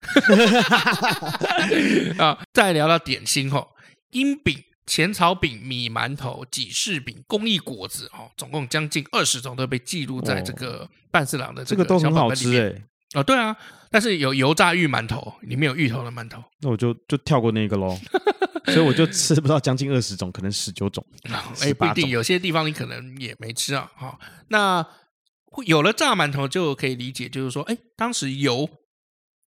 [2.18, 3.64] 啊，再聊到点心哈，
[4.11, 12.82] 鹰饼、浅草饼、米馒头、几柿饼、工艺果子哦，总共将近二十种都被记录在这个半四郎的这个这个都很好吃哎。
[13.14, 13.56] 哦，对啊，
[13.90, 17.98] 但是有油炸芋馒头，里面有芋头的馒头，那我就就跳过那个喽。
[18.66, 21.02] 所以我就吃不到将近二十种，可能十九种。
[21.62, 23.90] 哎，不一定，有些地方你可能也没吃啊。
[23.96, 24.86] 好，那
[25.64, 28.68] 有了炸馒头就可以理解，就是说，哎，当时油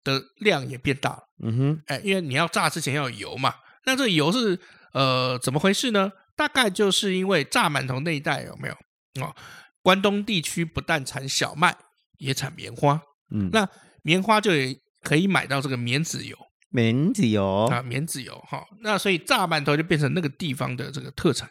[0.02, 1.22] 的量也变大了。
[1.44, 3.56] 嗯哼，哎，因为你要炸之前要有油嘛。
[3.84, 4.58] 那这个油是
[4.94, 6.10] 呃怎么回事呢？
[6.34, 8.74] 大概就是因为炸馒头那一带有没有
[9.22, 9.36] 哦，
[9.82, 11.76] 关东地区不但产小麦，
[12.16, 13.02] 也产棉花。
[13.30, 13.68] 嗯，那
[14.02, 16.36] 棉花就也可以买到这个棉籽油，
[16.70, 18.64] 棉籽油啊，棉籽油哈。
[18.80, 21.48] 那所以炸馒头就变成那个地方的这个特产。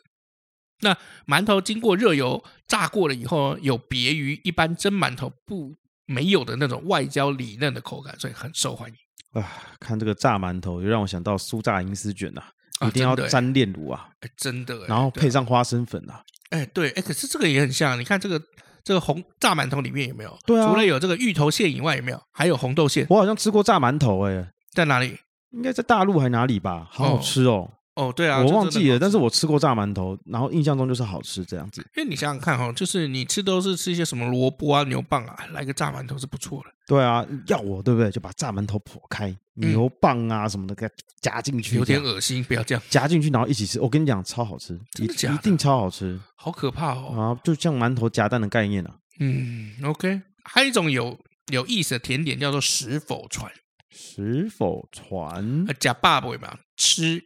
[0.82, 5.76] 那馒头经过热油炸过了以后，有别于一般蒸馒头不
[6.06, 9.42] 没有的那种外焦里嫩的口感，所以很受欢迎。
[9.42, 9.48] 啊，
[9.80, 12.42] 看这个炸馒头，就让我想到酥炸银丝卷呐、
[12.80, 14.88] 啊，一定要沾炼乳啊，真的。
[14.88, 18.42] 然后配上花生粉啊，哎，对，哎，可是这个也很像，你看这个。
[18.84, 20.38] 这个红炸馒头里面有没有？
[20.46, 23.06] 对啊，除了有这个芋头馅以外，有没有还有红豆馅？
[23.10, 25.18] 我好像吃过炸馒头，哎，在哪里？
[25.52, 26.88] 应该在大陆还哪里吧？
[26.92, 27.72] 好好吃哦。
[28.00, 31.86] 哦，对啊，我忘记了，但是我吃过炸馒头，然后印象中就是好吃这样子。
[31.98, 36.70] 因为你想想看哈，就是你吃都是吃一些什么萝卜啊、牛蒡啊，来个炸馒头是不错的。
[36.88, 38.10] 对啊，要我对不对？
[38.10, 43.82] 就把炸馒头剖开，牛蒡啊什么的给它夹进去，有点恶心，不要这样夹进去，然后一起吃。
[43.82, 47.36] 我跟你讲，超好吃，一一定超好吃，好可怕哦。
[47.36, 48.96] 啊，就像馒头夹蛋的概念啊。
[49.20, 51.20] 嗯，OK，还有一种有
[51.52, 53.52] 有意思的甜点叫做石否传。
[53.92, 57.22] 石否传，假爸爸嘛，吃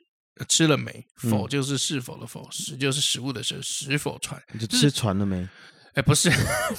[0.47, 1.05] 吃了没？
[1.17, 3.61] 否就是是否的否，食就是食物的食。
[3.61, 5.47] 食否船，你就吃船了没？
[5.93, 6.31] 哎，不是，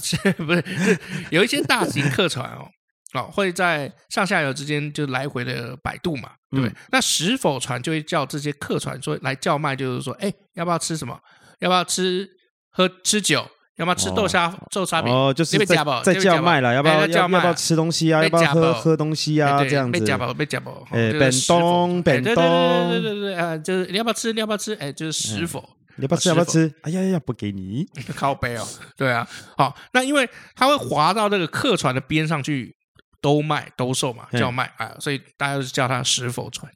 [0.02, 0.98] 是不是，是
[1.30, 2.68] 有一些大型客船哦，
[3.12, 6.74] 哦会在上下游之间就来回的摆渡嘛，对不对？
[6.90, 11.16] 那食否船就会叫这些客船说来叫卖，就是说，哎，要不要吃什么？
[11.60, 12.28] 要不要吃
[12.70, 13.48] 喝吃酒？
[13.76, 15.12] 要不要吃豆沙豆沙饼？
[15.12, 18.22] 哦，就是在在叫卖了，要不要要不要吃东西啊？
[18.22, 19.64] 要不要喝喝东西啊？
[19.64, 19.98] 这样子。
[19.98, 20.86] 被夹宝，被夹宝。
[20.90, 24.32] 哎，本东，本东，对对对对对啊，就是你要不要吃？
[24.32, 24.74] 你要不要吃？
[24.74, 25.68] 哎，就是石否？
[25.96, 26.28] 你要不要吃？
[26.28, 26.72] 要不要吃？
[26.82, 28.64] 哎呀呀，不给你， 靠背哦。
[28.96, 32.76] 对啊，好，那因为它会滑到这个客船的边上去
[33.20, 36.70] 兜卖兜售嘛，叫卖啊，所以大家都是叫它石否船。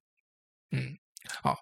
[0.73, 0.97] 嗯，
[1.43, 1.57] 好，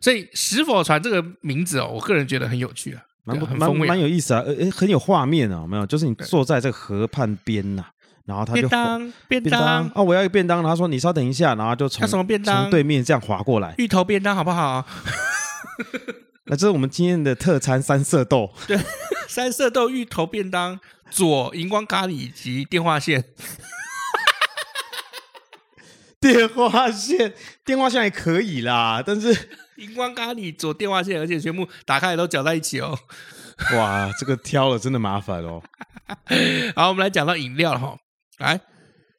[0.00, 3.02] 所以石否船这个名字哦，我个人觉得很有趣啊。
[3.36, 5.84] 蛮蛮蛮有意思啊，呃，很有画面啊，有没有？
[5.86, 7.84] 就是你坐在这个河畔边呐，
[8.24, 12.62] 然后他就便当便当啊，我要一个便当，然后说你稍等一下，然后就从什么便当？
[12.62, 14.86] 从对面这样划过来，芋头便当好不好？
[16.46, 18.78] 那这是我们今天的特餐三色豆， 对，
[19.28, 23.22] 三色豆芋头便当，左荧光咖喱以及电话线，
[26.18, 29.48] 电话线，电话线还可以啦，但是。
[29.78, 32.98] 荧光咖喱左电话线，而且全部打开来都搅在一起哦。
[33.74, 35.62] 哇，这个挑了真的麻烦哦。
[36.76, 37.96] 好，我们来讲到饮料了哈。
[38.38, 38.60] 来，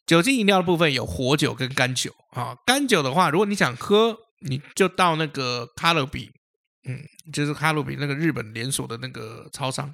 [0.05, 2.55] 酒精饮料的部分有火酒跟干酒啊。
[2.65, 6.29] 干酒的话，如果你想喝，你就到那个卡乐比，
[6.87, 6.99] 嗯，
[7.33, 9.93] 就是卡乐比那个日本连锁的那个超商，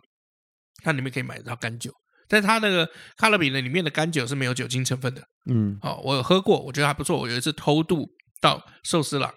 [0.83, 1.91] 它里面可以买到干酒。
[2.27, 5.21] 但是它那个卡乐比呢，里面的干酒是没有酒精成分的。
[5.47, 7.19] 嗯，哦，我有喝过，我觉得还不错。
[7.19, 8.07] 我有一次偷渡
[8.41, 9.31] 到寿司郎。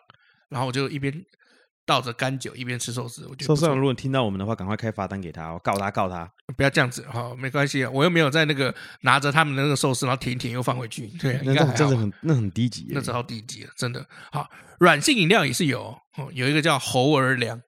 [0.49, 1.13] 然后我就一边
[1.87, 3.27] 倒着干酒，一边吃寿司。
[3.29, 6.31] 我觉得寿司郎如果听到我们的话，赶快开罚单给他，我告他告他。
[6.57, 11.07] 不要这样子，好，没关系，我又没有在那个拿着他们的那个寿司，然后舔一舔又放回去。
[11.19, 14.05] 对，那种真的很那很低级，那超低级了，真的。
[14.33, 14.47] 好，
[14.79, 17.63] 软性饮料也是有，哦，有一个叫猴儿凉，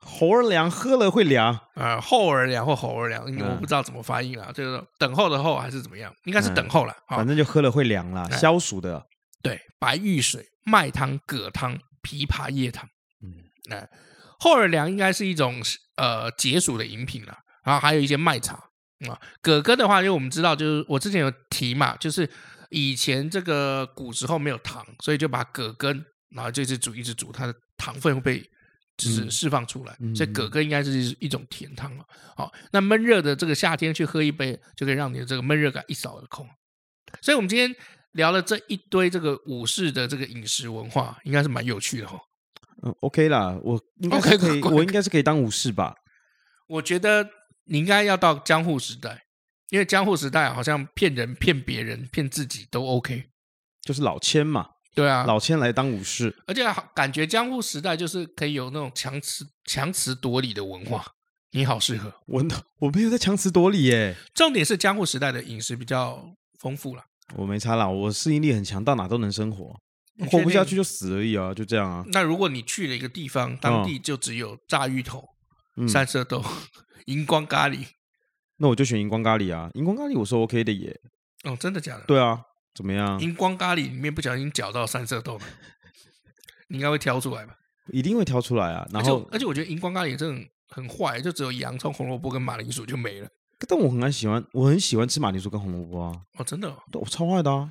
[0.00, 9.02] 猴儿凉喝了会凉啊，后儿凉或猴儿凉，我不知道怎么发音啊，就是等候的候还是怎么样，应该是等候了，反正就喝了会凉了，消暑的。
[9.42, 11.78] 对，白玉水、麦汤、葛汤。
[12.04, 12.86] 枇杷叶汤，
[13.22, 13.32] 嗯，
[13.70, 13.88] 那
[14.38, 15.62] 后儿凉应该是一种
[15.96, 17.34] 呃解暑的饮品了，
[17.64, 18.54] 然后还有一些麦茶
[19.08, 19.18] 啊。
[19.40, 22.28] 葛根的话，因为我们知道，就是我之前有提嘛，就是
[22.68, 26.04] 以前这个古时候没有糖，所以就把葛根，
[26.36, 28.50] 然后就一直煮一直煮，它的糖分会被
[28.98, 32.04] 就是释放出来，嗯、所以葛根应该是一种甜汤了。
[32.36, 36.46] 好，那闷热的这个夏天去喝一杯，就可以让你的这个闷热感一扫而空。
[37.22, 37.74] 所以，我们今天。
[38.14, 42.18] 聊了这一堆这个武士的这个饮食文化，应该是蛮有趣的哈。
[42.82, 45.94] 嗯，OK 啦，我应该是可以，我应该是可以当武士吧。
[46.66, 47.28] 我觉得
[47.66, 49.24] 你应该要到江户时代，
[49.70, 53.24] 因为江户时代好像骗人、骗别人、骗自己都 OK，
[53.82, 54.70] 就是老千嘛。
[54.94, 56.62] 对啊，老千来当武士，而且
[56.94, 61.04] 感觉江户时代就是可以有那种强词强词夺理的文化，
[61.50, 62.12] 你好适合。
[62.26, 62.44] 我
[62.78, 66.24] 我没有在强词夺理耶，重点是江户时代的饮食比较
[66.60, 67.02] 丰富了。
[67.36, 69.78] 我没差啦，我适应力很强，到哪都能生活，
[70.30, 72.04] 活不下去就死而已啊，就这样啊。
[72.08, 75.24] 那如果你去了一个地方，当地就只有炸芋头、
[75.76, 76.44] 嗯、三色豆、
[77.06, 77.86] 荧光咖喱，
[78.58, 81.00] 那我就选荧光咖喱啊，荧光咖喱我是 OK 的耶。
[81.44, 82.04] 哦，真的假的？
[82.06, 82.42] 对啊。
[82.74, 83.20] 怎么样？
[83.20, 85.38] 荧光咖喱里面不小心搅到三色豆，
[86.66, 87.54] 你应该会挑出来吧？
[87.92, 88.84] 一定会挑出来啊！
[88.90, 93.28] 然后，而且，而且我觉得荧光咖喱真的很坏，就只有洋葱、红萝卜跟马铃薯就没了。
[93.68, 96.12] 但我很喜欢，我很喜欢吃马铃薯跟红萝卜啊！
[96.38, 96.76] 哦，真的、哦？
[96.92, 97.70] 我超爱的啊！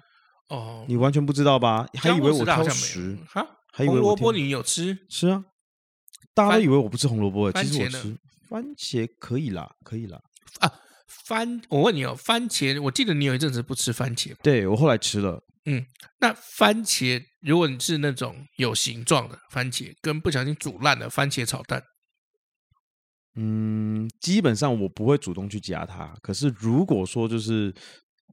[0.50, 1.88] 哦，你完全不知道吧？
[1.94, 3.46] 还以为我挑食哈？
[3.72, 4.98] 还以为红萝卜你有吃？
[5.10, 5.44] 吃啊！
[6.34, 8.18] 大家都以为我不吃红萝卜，其实我吃。
[8.50, 10.20] 番茄可以啦，可以啦。
[10.60, 10.72] 啊。
[11.26, 14.36] 番，我问你哦，番茄，我记得你有一阵子不吃番茄。
[14.42, 15.42] 对，我后来吃了。
[15.66, 15.86] 嗯，
[16.20, 21.82] 那番茄，如果你是那种有形状的番茄，跟不小心煮烂的番茄炒蛋，
[23.36, 26.16] 嗯，基本上我不会主动去夹它。
[26.22, 27.74] 可是如果说就是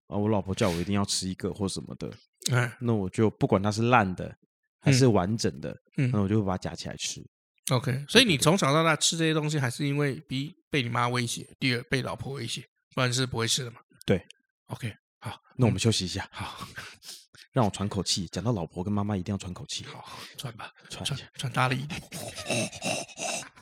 [0.07, 2.13] 啊，我老婆叫我一定要吃一个或什么的，
[2.53, 4.37] 哎，那我就不管它是烂的
[4.81, 7.25] 还是完整的，嗯，那我就会把它夹起来吃。
[7.71, 12.63] OK，所以你从小到大吃这些东西，还是因为第一被你妈威胁，第二被老婆威胁，
[12.95, 13.79] 不然是不会吃的嘛？
[14.05, 14.21] 对
[14.67, 16.67] ，OK，好，那我们休息一下，好，
[17.53, 18.27] 让我喘口气。
[18.27, 19.85] 讲到老婆跟妈妈，一定要喘口气。
[19.85, 22.01] 好，喘吧，喘喘大力一点。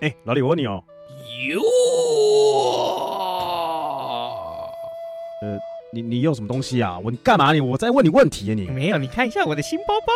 [0.00, 0.84] 哎，老李，我问你哦，
[1.48, 1.60] 哟，
[5.42, 5.58] 呃，
[5.90, 6.98] 你你用什么东西啊？
[7.02, 7.60] 我你干嘛你？
[7.60, 8.66] 我在问你问题啊你？
[8.66, 10.12] 没有，你看一下我的新包包。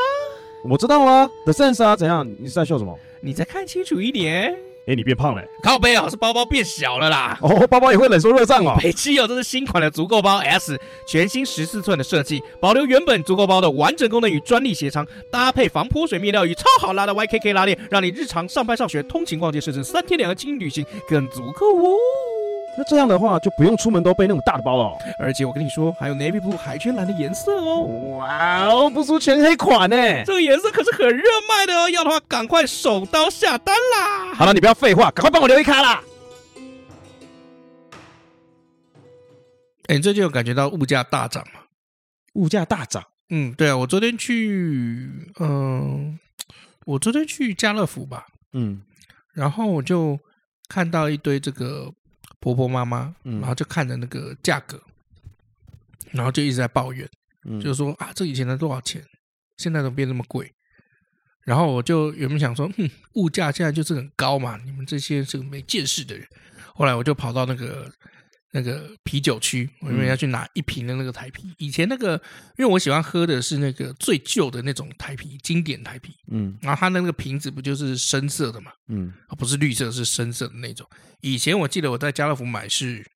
[0.68, 2.28] 我知道啊，The Sense 啊，怎样？
[2.38, 2.98] 你是在秀什么？
[3.22, 4.54] 你再看清楚一点。
[4.86, 5.42] 哎，你变胖了。
[5.62, 7.38] 靠背啊，是包包变小了啦。
[7.42, 8.76] 哦，包包也会冷缩热胀哦。
[8.82, 21.90] 北汽哦，这是新款的足够包 S，全新十四寸的设计，保留原本足够包的完整功能与专利鞋仓，搭配防泼水面料与超好拉的 YKK 拉链，让你日常上班、上学、通勤、逛街，甚至三天两个轻旅行更足够哦。
[22.78, 24.98] 那这样的话，就不用出门都背那种大的包了哦。
[25.18, 27.82] 而且我跟你说，还有 navy blue 海军蓝的颜色哦。
[28.16, 29.96] 哇哦，不输全黑款呢！
[30.24, 34.32] 这个颜色可是很热卖的哦，要的话赶快手刀下单啦！
[34.34, 36.00] 好了，你不要废话，赶快帮我留一卡啦！
[39.88, 41.60] 哎，你最近有感觉到物价大涨吗？
[42.34, 43.04] 物价大涨？
[43.30, 45.10] 嗯，对啊，我昨天去，
[45.40, 46.18] 嗯、呃，
[46.86, 48.80] 我昨天去家乐福吧，嗯，
[49.34, 50.18] 然后我就
[50.68, 51.92] 看到一堆这个。
[52.40, 54.82] 婆婆妈妈，然后就看着那个价格，
[56.10, 57.08] 然后就一直在抱怨，
[57.60, 59.04] 就是说啊，这以前才多少钱，
[59.58, 60.52] 现在都变那么贵。
[61.44, 66.26] 然后我就原本想说，哼，物价现在就是很高嘛，你们这些是个没见识的人。
[66.74, 67.90] 后来我就跑到那个。
[68.52, 71.54] 那个啤酒区，我因为要去拿一瓶的那个台啤。
[71.58, 72.14] 以前那个，
[72.58, 76.12] 因为我喜欢喝的是那个最旧的那种台啤，经典台啤。
[76.32, 78.72] 嗯，然后它那个瓶子不就是深色的嘛？
[78.88, 80.88] 嗯，不是绿色，是深色的那种。
[81.20, 83.08] 以前我记得我在家乐福买是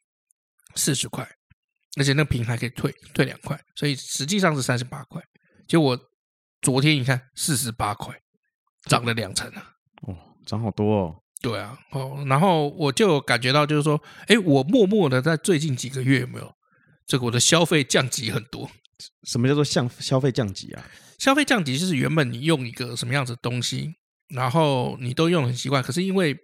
[0.76, 1.28] 四十块，
[1.98, 5.20] 而且那瓶还可以退退两块，所以实际上是三十八块。
[5.66, 5.98] 结果我
[6.62, 8.14] 昨天一看，四十八块，
[8.84, 9.72] 涨了两成啊！
[10.02, 10.16] 哦，
[10.46, 11.23] 涨好多哦。
[11.44, 16.50] 对啊，哦，然后我就感觉到，就是说，哎，我默默的在最近几个月有没有
[17.06, 18.70] 这个我的消费降级很多？
[19.24, 20.82] 什么叫做消消费降级啊？
[21.18, 23.92] 消费降级就是原本你用一个什么样子的东西，
[24.34, 26.34] 然后你都用很习惯，可是因为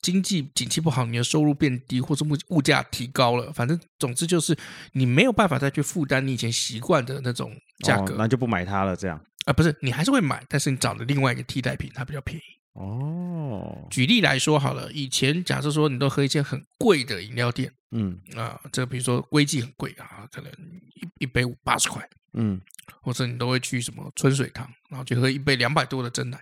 [0.00, 4.58] 经济景气不好，你的收入变低，或是物物价提高了，反正总之就是
[4.94, 7.52] 你没有办法再去负担你以前习惯的那种
[7.84, 9.52] 价格，哦，那就不买它了，这样啊？
[9.52, 12.42] 不是，你还是会买，但是你找了另外一个替代品，它比较便宜。
[12.74, 18.18] 哦，举例来说好了，以前假设说你都喝一些很贵的饮料店，嗯。
[18.34, 20.50] 啊，这个比如说龟记很贵啊，可能
[20.94, 22.02] 一一杯八十块，
[22.32, 22.58] 嗯，
[23.02, 26.40] 或者你都会去什么春水堂，然后去喝一杯两百多的真奶。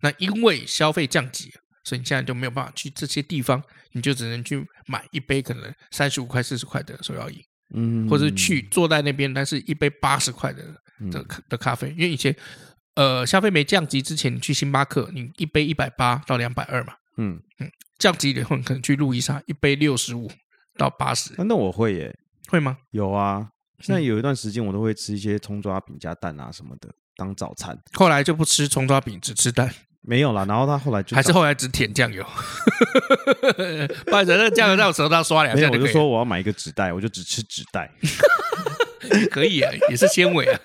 [0.00, 1.52] 那因为消费降级，
[1.84, 3.62] 所以你现在就没有办法去这些地方，
[3.92, 7.38] 你就只能去买一杯可能三十五块、四十块的手摇饮，
[7.74, 10.64] 嗯，或者去坐在那边，但是一杯八十块的
[11.10, 12.34] 的的咖啡，因为以前。
[12.98, 16.94] 呃，消费没降级之前，你去星巴克，你一杯一百八到两百二嘛。
[17.16, 20.28] 嗯嗯，降级以后，你可能去路易莎，一杯六十五
[20.76, 21.30] 到八十。
[21.44, 22.18] 那我会耶，
[22.48, 22.78] 会吗？
[22.90, 27.78] 有啊，现在有一段时间我都会吃一些葱抓饼加蛋啊什么的当早餐。
[27.92, 29.72] 后来就不吃葱抓饼，只吃蛋。
[30.00, 32.26] 没有啦，然后他后来就还是后来只舔酱油。
[34.06, 35.70] 不然那酱油在我舌头上刷两下。
[35.70, 37.88] 我就说我要买一个纸袋，我就只吃纸袋。
[39.30, 40.60] 可以啊，也是纤维啊。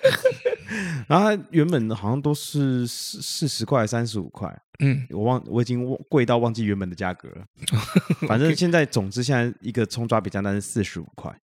[1.06, 7.44] 然后它原本好像都是四四十块、三十五块，嗯，我忘，我已经贵到忘记原本的价格了。
[8.26, 11.34] 反正现在，总之现在一个葱抓饼加蛋是四十五块，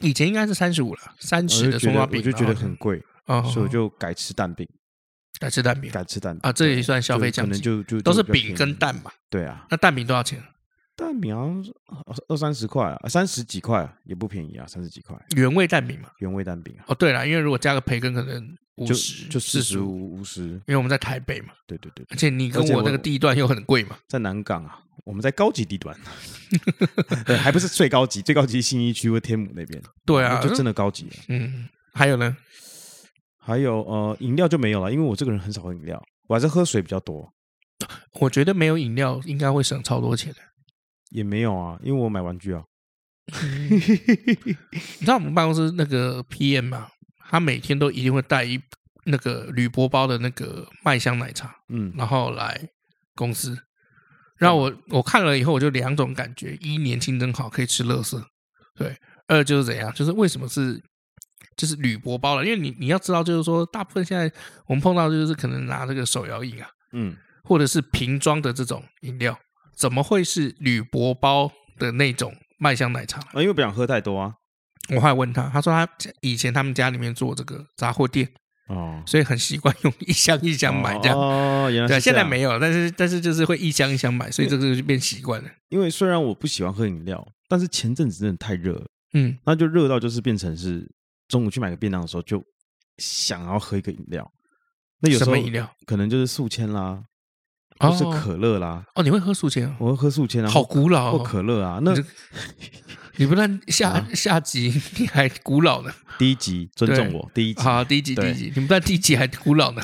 [0.00, 4.68] 以前应该是三十五了，三十的葱抓饼，我就觉得很贵，所以我就改吃蛋饼，
[5.38, 9.10] 改吃蛋饼，改吃蛋饼啊，这也算消费降级，可能就就都是饼跟蛋嘛。
[9.28, 10.42] 对啊，那蛋饼多少钱？
[10.94, 11.74] 蛋饼好像是
[12.28, 15.16] 二三十块啊，三十几块啊也不便宜啊，三十几块。
[15.36, 16.84] 原味蛋饼嘛，原味蛋饼啊。
[16.88, 21.48] 哦，对了，因为如果加个培根，可能五十就四十五五十，因为我们在台北嘛。
[21.66, 25.96] 对对对，而且你跟我那个地段又很贵嘛，在南港啊，我们在高级地段，
[27.24, 29.82] 对，还不是最高级，最高级新一区或天母那边。
[30.04, 31.08] 对啊，就真的高级。
[31.28, 32.36] 嗯，还有呢？
[33.38, 37.28] 还有呃，饮料就没有了，因为我这个人很少喝饮料，我还是喝水比较多。
[38.20, 40.38] 我觉得没有饮料应该会省超多钱的。
[41.12, 42.64] 也没有啊，因为我买玩具啊。
[43.40, 46.88] 嗯、 你知道我们办公室那个 PM 吗？
[47.30, 48.60] 他每天都一定会带一
[49.04, 52.68] 那个铝箔包的那个麦香奶茶，嗯，然后来
[53.14, 53.56] 公司。
[54.38, 58.18] 然后我我看了以后，我就两种感觉：一，年轻真好，可以吃乐色；
[58.74, 58.96] 对，
[59.28, 60.82] 二就是怎样，就是为什么是
[61.56, 62.44] 就是铝箔包了？
[62.44, 64.30] 因为你你要知道，就是说，大部分现在
[64.66, 69.38] 我们碰到就是可能拿这个手摇饮啊，嗯，或者是瓶装的这种饮料。
[69.82, 73.18] 怎么会是铝箔包的那种麦香奶茶？
[73.32, 74.32] 啊，因为不想喝太多啊。
[74.94, 78.28] 我还问他，他说他以前他们家里面做这个杂货店
[78.68, 81.18] 哦，所以很习惯用一箱一箱买这样。
[81.18, 81.98] 哦，原来是这样。
[81.98, 85.50] 对，现在没有，但是但是就是会一箱一箱买，所以这个就变习惯了。
[85.70, 90.88] 因为虽然我不喜欢喝饮料，但是前阵子真的太热了，嗯，那就热到就是变成是
[91.26, 92.40] 中午去买个便当的时候就
[92.98, 94.30] 想要喝一个饮料。
[95.00, 95.68] 那有什么饮料？
[95.86, 97.02] 可能就是速签啦。
[97.82, 98.84] 都是可乐啦！
[98.94, 99.72] 哦，你会喝速签？
[99.78, 101.18] 我会喝素签啊，好古老哦。
[101.18, 101.92] 或可乐啊，那
[103.16, 105.92] 你不但下下集 你还古老呢？
[106.18, 109.82] 第一集尊重我，第一集好，第一集第一集，你不但第一集还古老呢，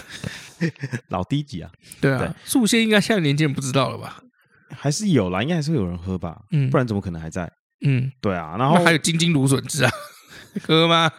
[1.08, 1.70] 老第一集啊！
[2.00, 4.22] 对啊，素签应该现在年轻人不知道了吧？
[4.70, 6.38] 还是有啦，应该还是会有人喝吧？
[6.52, 7.50] 嗯，不然怎么可能还在？
[7.84, 9.90] 嗯，对啊，然后还有金金芦笋汁啊，
[10.66, 11.10] 喝吗？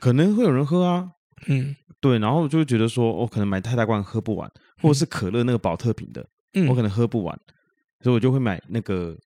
[0.00, 1.06] 可能会有人喝啊，
[1.46, 1.74] 嗯。
[2.00, 4.48] 对，然后就会觉得说，我可能买太大罐喝不完，
[4.80, 7.38] 或者是可乐那个保特瓶的，嗯、我可能喝不完，
[8.00, 9.16] 所以我就会买那个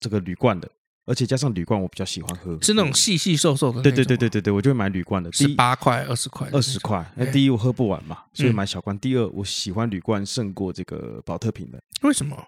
[0.00, 0.68] 这个铝罐的，
[1.06, 3.82] 而且加上铝罐我比较喜欢喝，是那种细细瘦瘦的。
[3.82, 7.04] 对对对对对对，我就会买铝罐的，十八块、二十块、二十块。
[7.16, 8.98] 那第一我喝不完嘛，所以买小罐。
[8.98, 12.42] 第二我喜欢铝罐胜过这个保特瓶的，为什么？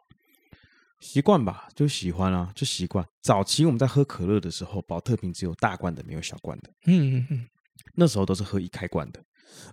[0.98, 3.06] 习惯吧，就喜欢啊，就习惯。
[3.20, 6.70] 早期我们在喝可乐的时候，保特瓶只有大罐的，没有小罐的。
[6.86, 7.46] 嗯嗯嗯，
[7.94, 9.22] 那时候都是喝一开罐的。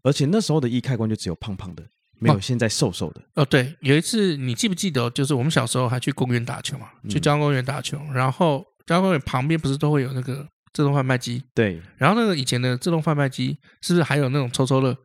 [0.04, 1.84] 而且那时候的一开罐就只有胖胖的，
[2.20, 3.22] 没有现在瘦瘦的。
[3.36, 11.44] 哦，哦，对，有一次你记不记得，就是我们小时候还去公园打球嘛，去交通公园打球，嗯、然后交通公园旁边不是都会有那个自动贩卖机？
[11.54, 11.82] 对。
[11.98, 14.96] 然后那个以前的自动贩卖机是不是还有那种抽抽乐？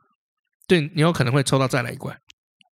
[0.67, 2.17] 对，你有可能会抽到再来一罐。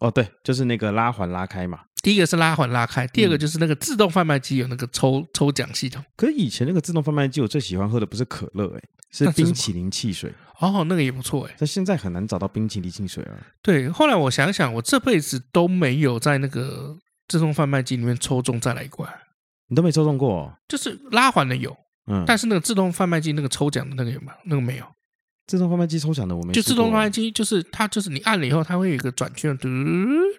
[0.00, 1.80] 哦，对，就是那个拉环拉开嘛。
[2.02, 6.04] 第一个是拉环拉开，第二个就是那个自动贩卖机有那个抽、嗯、抽奖系统。
[6.16, 10.32] 可是以前那个自动贩卖机，我最喜欢喝的不是可乐、欸，哎，是冰淇淋汽水。
[10.60, 11.54] 哦，那个也不错，哎。
[11.58, 13.32] 但现在很难找到冰淇淋汽水啊。
[13.62, 19.12] 对，后来我想想，我这辈子都没有在那个自动贩卖机里面抽中再来一罐。
[19.68, 20.52] 你都没抽中过、哦？
[20.68, 21.76] 就是拉环的有，
[22.06, 24.32] 嗯，但是那个自动贩卖机那个抽奖的那个有吗？
[24.44, 24.86] 那个没有。
[25.46, 26.52] 自动贩卖机抽奖的我没。
[26.52, 29.68] 就自动贩卖机，就是它，就是你按了以后，它会有一个转圈，嘟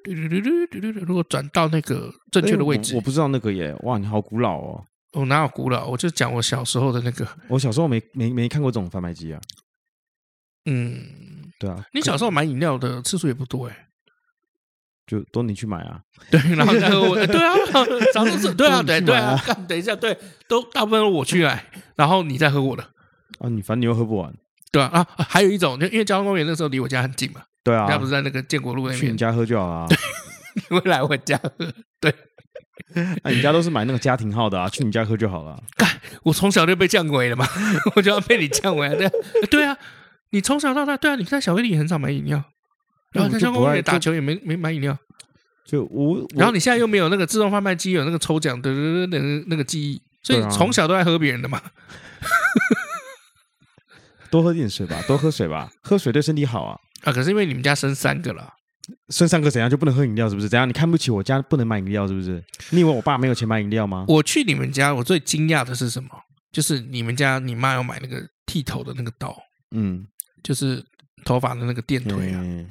[0.03, 2.95] 嘟嘟嘟嘟嘟嘟，如果转到那个正确的位置。
[2.95, 4.83] 我不知道那个耶，哇，你好古老哦。
[5.13, 5.87] 我哪有古老？
[5.87, 7.27] 我就讲我小时候的那个。
[7.47, 9.39] 我小时候没没没看过这种贩卖机啊。
[10.65, 11.01] 嗯，
[11.57, 11.83] 对啊。
[11.93, 13.87] 你小时候买饮料的次数也不多哎。
[15.07, 16.01] 就都你去买啊。
[16.29, 17.15] 对，然后再喝我。
[17.25, 17.55] 对啊，
[18.13, 19.41] 早都是对啊，对对啊。
[19.67, 20.15] 等一下，对，
[20.49, 22.83] 都大部分都我去买，然后你再喝我的。
[23.39, 24.35] 啊，你反正你又喝不完。
[24.71, 27.41] 对啊，啊，还有一种，就因为交通公园那时候离我家很近嘛。
[27.63, 28.99] 对啊，家不是在那个建国路那边。
[28.99, 29.87] 去你家喝就好了。
[29.87, 29.97] 对，
[30.69, 31.51] 你会来我家喝。
[31.99, 32.13] 对，
[33.23, 34.69] 那你家都是买那个家庭号的啊？
[34.69, 35.61] 去你家喝就好了。
[35.75, 35.89] 干，
[36.23, 37.47] 我从小就被降维了嘛，
[37.95, 38.87] 我就要被你降维。
[38.95, 39.09] 对，
[39.49, 39.77] 对啊，
[40.31, 42.43] 你从小到大，对啊，你在小威里也很少买饮料，
[43.11, 44.97] 然后在交通公园打球也没没买饮料。
[45.65, 51.61] 就我，然后你现在又没有那个自动贩卖机有那个抽奖的那个那个记忆，所以从小都在喝别人的嘛。
[54.31, 56.77] 多喝点水吧， 多喝水吧，喝水对身体好啊。
[57.03, 58.51] 啊，可是因为你们家生三个了，
[59.09, 60.27] 生三个怎样就不能喝饮料？
[60.29, 60.49] 是不是？
[60.49, 60.67] 怎样？
[60.67, 62.07] 你看不起我家不能买饮料？
[62.07, 62.43] 是不是？
[62.71, 64.05] 你以为我爸没有钱买饮料吗？
[64.07, 66.09] 我去你们家，我最惊讶的是什么？
[66.51, 69.37] 就是你们家你妈要买那个剃头的那个刀，
[69.75, 70.05] 嗯，
[70.41, 70.83] 就是
[71.23, 72.41] 头发的那个电推啊。
[72.43, 72.67] 嗯、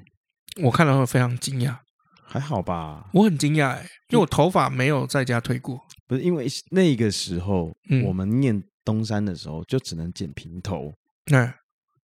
[0.62, 1.76] 我看了会非常惊讶。
[2.24, 3.08] 还好吧？
[3.12, 5.80] 我很惊讶哎，因为我头发没有在家推过。
[6.08, 10.92] 不是因为那个时候、嗯、我们念东山的时候就只能剪平头。
[11.30, 11.54] 那，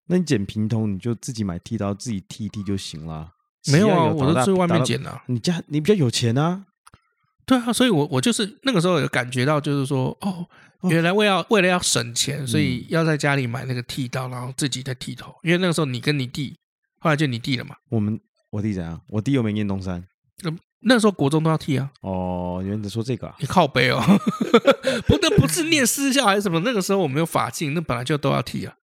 [0.06, 3.32] 那你剪平头，你就自己买剃刀，自己剃剃就行了。
[3.70, 5.20] 没有啊，我都去外面剪的。
[5.26, 6.66] 你家你比较有钱啊？
[7.46, 10.46] 对啊，所以我我就是那个时候有感觉到，就是说，哦，
[10.90, 15.32] 原来为要为了要省钱，所以要在家里买那个剃刀，然后自己再剃头。
[15.42, 16.56] 因为那个时候你跟你弟，
[16.98, 17.76] 后来就你弟了嘛。
[17.90, 18.18] 我们
[18.50, 19.00] 我弟怎样？
[19.08, 20.04] 我弟又没念东山。
[20.42, 21.90] 那那时候国中都要剃啊。
[22.00, 23.36] 哦，原来说这个啊？
[23.38, 24.00] 你靠背哦，
[25.06, 26.60] 不，那不是念私校还是什么？
[26.64, 28.74] 那个时候我没有法禁，那本来就都要剃啊。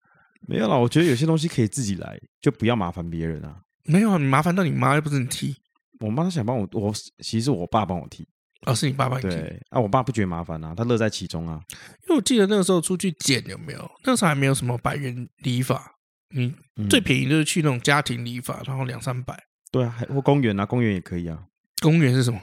[0.50, 3.62] 没有啦，我觉得有些东西可以自己来，就不要麻烦别人啊。
[3.84, 5.56] 没有啊，你麻烦到你妈又不是你踢。
[6.00, 8.28] 我妈想帮我，我其实是我爸帮我踢。
[8.66, 9.28] 哦，是你爸爸剃。
[9.28, 11.62] 对啊，我爸不觉得麻烦啊，他乐在其中啊。
[12.04, 13.91] 因为我记得那个时候出去剪有没有？
[14.04, 15.93] 那时候还没有什么百元理发，
[16.34, 16.56] 你
[16.89, 19.38] 最便宜就是去那种家庭理发，然后两三百。
[19.72, 21.45] 对啊，还或公园啊，公园也可以啊。
[21.80, 22.41] 公园是什么？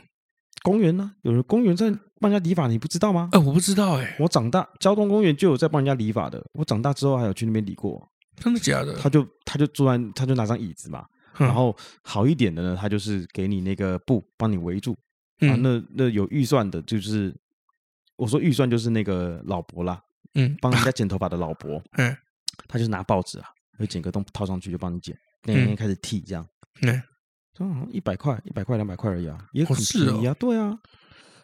[0.62, 1.18] 公园呢、啊？
[1.22, 3.28] 有人公园在帮人家理发，你不知道吗？
[3.32, 4.16] 哎、呃，我不知道哎、欸。
[4.18, 6.44] 我长大，交通公园就有在帮人家理发的。
[6.52, 8.06] 我长大之后还有去那边理过。
[8.36, 8.94] 真的假的？
[8.94, 11.06] 他就他就坐在，他就拿张椅子嘛。
[11.38, 14.96] 然后好一点的呢，他就是给你那个布帮你围住。
[15.40, 17.34] 啊，那那有预算的，就是
[18.16, 20.02] 我说预算就是那个老伯啦。
[20.34, 21.82] 嗯，帮人家剪头发的老伯。
[21.98, 22.16] 嗯，
[22.66, 23.48] 他就拿报纸啊，
[23.78, 25.14] 会剪个洞套上去就帮你剪。
[25.44, 26.46] 那天开始剃这样。
[26.82, 27.02] 嗯，
[27.58, 30.34] 好像一百块，一百块两百块而已啊，也很便宜啊。
[30.38, 30.78] 对啊，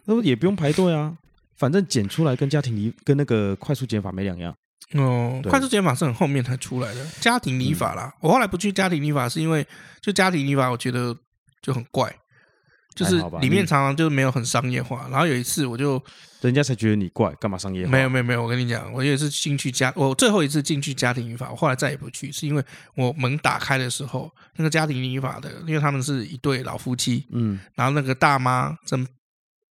[0.05, 1.17] 那不也不用排队啊，
[1.57, 4.55] 反正剪出来跟家庭离跟那个快速剪法没两样。
[4.95, 8.13] 哦，快速剪法是很后面才出来的，家庭理法啦。
[8.21, 9.67] 我后来不去家庭理法，是因为
[10.01, 11.17] 就家庭理法，我觉得
[11.63, 12.15] 就很怪，
[12.95, 15.07] 就是里面常常就没有很商业化。
[15.11, 16.03] 然后有一次，我就
[16.43, 17.91] 人家才觉得你怪，干嘛商业化？
[17.91, 22.63] 没有没有没有，我跟你讲，我也是进去家，我最后一次进去家庭理法，我后来再也不去，是因为
[22.95, 29.07] 我门打开的时候，那个家庭理法的，因为他们是一对老夫妻，嗯，然后那个大妈正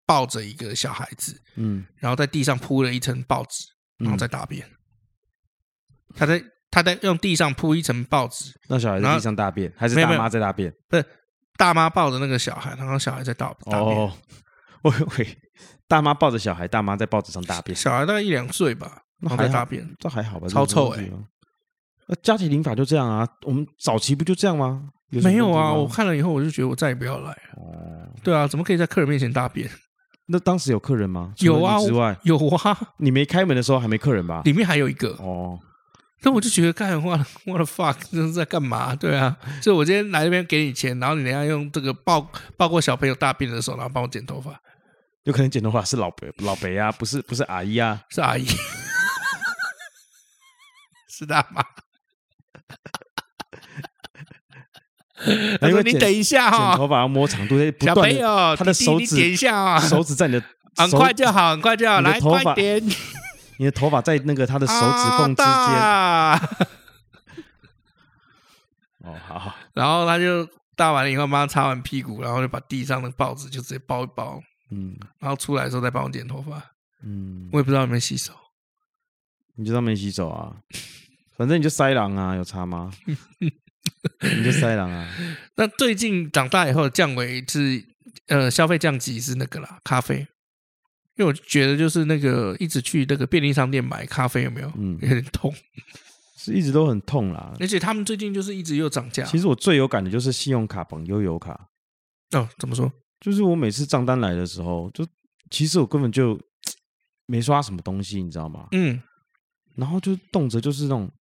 [0.10, 3.64] 抱着一个小孩子，嗯，然后在地上铺了一层报纸，
[4.00, 4.68] 然后再大便。
[6.16, 10.74] 他在他在用地上铺一层报纸，那小孩在地上大便，还是大妈在大便？
[10.88, 11.06] 不是
[11.58, 13.98] 大妈抱着那个小孩，然后小孩在大大便。
[13.98, 14.12] 哦，
[14.82, 15.38] 喂喂，
[15.88, 17.76] 大妈抱着小孩，大妈在报纸上大便。
[17.76, 20.48] 小孩大概一两岁吧，然后在大便，这还好吧？
[20.48, 21.08] 超臭哎！
[22.08, 23.28] 那家庭理发就这样啊？
[23.46, 24.90] 我们早期不就这样吗？
[25.12, 25.72] 没有啊！
[25.72, 27.32] 我看了以后，我就觉得我再也不要来。
[27.58, 29.70] 哦，对啊，怎么可以在客人面前大便？
[30.32, 31.34] 那当时有客人吗？
[31.40, 32.78] 有啊，之外有啊。
[32.98, 34.44] 你没开门的时候还没客人吧？
[34.46, 35.60] 里面还有一个哦。
[36.22, 38.96] 那我就觉得，干我我的 fuck，这是在干嘛？
[38.96, 44.62] 对啊，就我今天来这边给你钱，然后你等下用这个抱抱过小朋友大便的时候，然后帮我剪头发。
[45.24, 48.46] 有可能剪头发是老伯老伯啊，不是不是阿姨啊，是阿姨，
[51.10, 51.64] 是大妈。
[55.60, 60.44] 他说：“你等一下哈，剪头发要摸长度，小朋友，他的手指点一下啊，手指在你的，
[60.76, 62.82] 很快就好，很快就好，来快点。
[63.60, 65.52] ”你的头发在那个他的手指缝之间。
[69.04, 69.56] 哦，好好。
[69.74, 74.42] 然后他就大完了以后，帮他擦完屁股，然后就把地上的报纸就直接包一包。
[74.72, 74.96] 嗯。
[75.20, 76.62] 然后出来的时候再帮我剪头发。
[77.04, 77.50] 嗯。
[77.52, 78.32] 我也不知道有没有洗手。
[79.56, 80.56] 你知道没洗手啊？
[81.36, 82.92] 反正你就塞狼啊，有擦吗？
[84.22, 85.10] 你就塞狼啊。
[85.56, 87.84] 那最近长大以后降维是
[88.28, 90.28] 呃消费降级是那个啦，咖啡。
[91.16, 94.72] 因为我觉得就是那个一直去那个便利商店买咖啡有没有？
[94.78, 95.54] 嗯，有点痛，
[96.38, 97.54] 是一直都很痛啦。
[97.60, 99.26] 而且他们最近就是一直又涨价。
[99.26, 101.68] 其实我最有感的就是信用卡绑悠游卡。
[102.32, 102.90] 哦，怎么说？
[103.20, 105.06] 就是我每次账单来的时候，就
[105.50, 106.40] 其实我根本就
[107.28, 108.70] 没刷什么东西，你知道吗？
[108.72, 109.02] 嗯。
[109.76, 111.12] 然后就动辄就是那种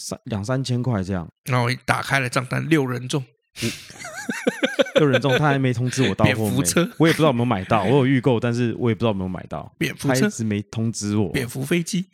[0.00, 1.28] 三两三千块这样。
[1.44, 3.22] 然后我一打开了账单，六人中。
[3.62, 3.70] 嗯
[4.94, 6.56] 六人中，他还没通知我到货没？
[6.98, 7.82] 我也不知道有没有买到。
[7.84, 9.72] 我有预购，但是我也不知道有没有买到。
[9.78, 11.30] 蝙蝠车他一直没通知我。
[11.32, 12.06] 蝙蝠飞机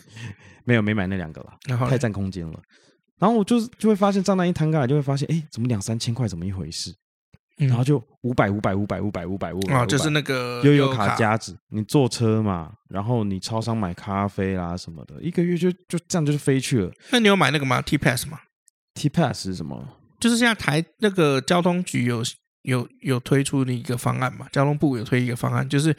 [0.64, 2.60] 没有，没买那两个了，太占空间了。
[3.18, 6.26] 然后我就就会发现账单一摊开来，就会发现，哎，怎么两三千块？
[6.26, 6.94] 怎么一回事？
[7.58, 9.74] 然后就五百、五百、五百、五百、五百、五百。
[9.74, 11.56] 啊，就是那个悠游卡夹子。
[11.68, 16.90] 你坐车嘛，然后你超商买咖啡啦什么的，一个月就就这样就是飞去了。
[17.10, 18.38] 那你有买那个吗？T Pass 吗
[18.94, 19.86] ？T Pass 是什么？
[20.18, 22.22] 就是现在台那个交通局有
[22.62, 25.96] 有有推出的一个方案嘛，交通部有推一个方案，就是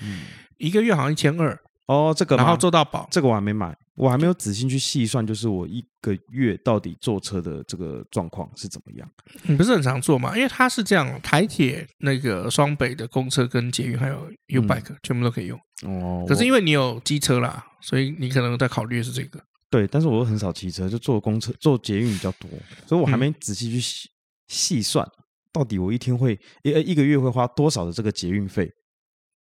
[0.58, 9.10] 一个月好像一千二哦，这个然后做到保，这个我还没买，我还没有仔细去细算，就是我一个月到底坐车的这个状况是怎么样？
[9.44, 10.36] 你不是很常坐吗？
[10.36, 16.26] 因为它是这样，台铁那个双北的公车跟捷运还有 U-Bike、嗯、全部都可以用哦。
[16.28, 19.39] 可是因为你有机车啦，所以你可能在考虑是这个。
[19.70, 22.50] 对，但是我又很少骑车，就坐公车、坐捷运比较多，
[22.88, 24.08] 所以我还没仔细去细。
[24.08, 24.12] 嗯
[24.50, 25.08] 细算
[25.54, 28.70] 到底我一天会一一个月会花多少的这个捷运费？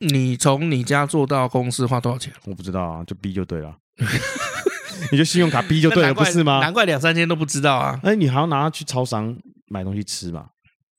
[0.01, 2.33] 你从你家坐到公司花多少钱？
[2.47, 3.77] 我不知道啊，就 B 就对了。
[5.13, 6.61] 你就信用卡逼就对了，不是吗？
[6.61, 7.99] 难怪两三天都不知道啊！
[8.03, 9.37] 哎，你还要拿去超商
[9.69, 10.49] 买东西吃嘛？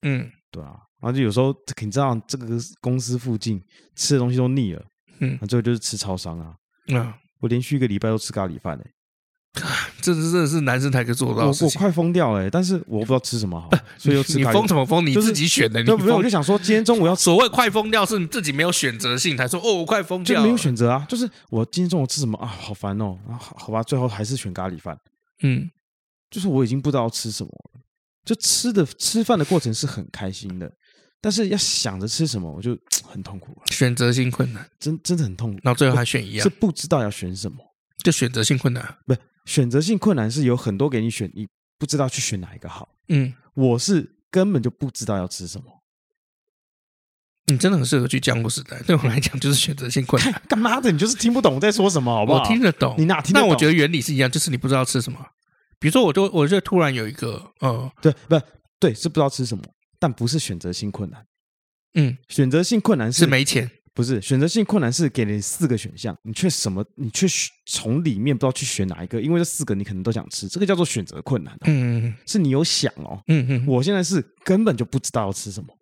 [0.02, 0.74] 嗯，对啊。
[1.00, 2.46] 然后就有时候你知道这个
[2.80, 3.62] 公司附近
[3.94, 4.82] 吃的东西都腻了，
[5.20, 6.54] 嗯，那最后就是吃超商啊，
[6.88, 8.90] 嗯，我连续一个礼拜都吃咖喱饭哎。
[10.00, 11.66] 这是真的是男生才可以做到的事情。
[11.66, 14.38] 我我快疯掉了，但是我不知道吃什么好， 所以又吃。
[14.38, 15.04] 你疯什么疯？
[15.06, 15.82] 你自己选的。
[15.82, 20.42] 你不我就想说，今天中午要 所谓快疯掉，是你自己没有选择性才说哦，我快疯掉。
[20.42, 22.46] 没有选择啊，就是我今天中午吃什么啊？
[22.46, 23.38] 好烦哦啊！
[23.38, 24.98] 好吧，最后还是选咖喱饭。
[25.42, 25.68] 嗯，
[26.30, 27.80] 就是我已经不知道吃什么了。
[28.24, 30.70] 就吃的吃饭的过程是很开心的，
[31.20, 32.76] 但是要想着吃什么，我就
[33.08, 33.56] 很痛苦。
[33.70, 35.58] 选择性困难，真真的很痛苦。
[35.62, 37.56] 然后最后还选一样，是不知道要选什么，
[38.04, 39.20] 就选择性困难，不是。
[39.48, 42.86] 选择性困难是有很多给你选，你不知道去选哪一个好。
[43.08, 45.82] 嗯，我是根本就不知道要吃什么。
[47.46, 50.30] 你真的很适合去江湖时代，对我来讲就是选择性困难。
[50.46, 50.92] 干嘛的？
[50.92, 52.42] 你就是听不懂我在说什么，好不好？
[52.42, 53.48] 我听得懂，你哪听得懂？
[53.48, 55.18] 但我觉得原理是一样，就是你不知道吃什么。
[55.78, 58.38] 比如说，我就我就突然有一个，呃，对，不
[58.78, 59.64] 对，是不知道吃什么，
[59.98, 61.24] 但不是选择性困难。
[61.94, 63.70] 嗯，选择性困难是，是没钱。
[63.98, 67.26] 不是选择性困难，是给你四个选项，你却什么，你却
[67.66, 71.52] 从里面不知道去选哪一个，因为这四个你可能都想吃，这个叫做选择困难。
[71.62, 73.20] 嗯嗯，是你有想哦。
[73.26, 75.76] 嗯嗯，我现在是根本就不知道要吃什么，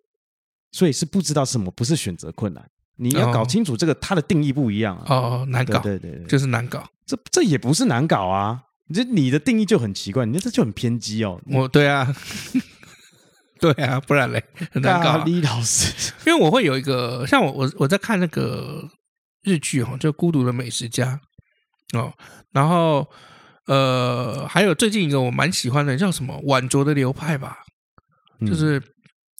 [0.71, 2.67] 所以是不知道什么，不是选择困难。
[2.95, 5.05] 你要搞清楚这个它的定义不一样啊。
[5.15, 6.89] 哦，难搞，对对对，就是难搞。
[7.05, 11.39] 这这也不是难搞啊，这你的定义就很奇怪，你这就很偏激哦。
[11.51, 12.11] 我对啊。
[13.59, 15.23] 对啊，不然嘞，很难搞。
[15.23, 15.93] 李老师，
[16.25, 18.87] 因为我会有一个，像我我我在看那个
[19.43, 21.19] 日剧哈，就《孤独的美食家》
[21.99, 22.13] 哦，
[22.51, 23.07] 然后
[23.65, 27.57] 呃，还有最近一个我蛮喜欢的，叫什么《晚酌的流派》吧，
[28.45, 28.81] 就是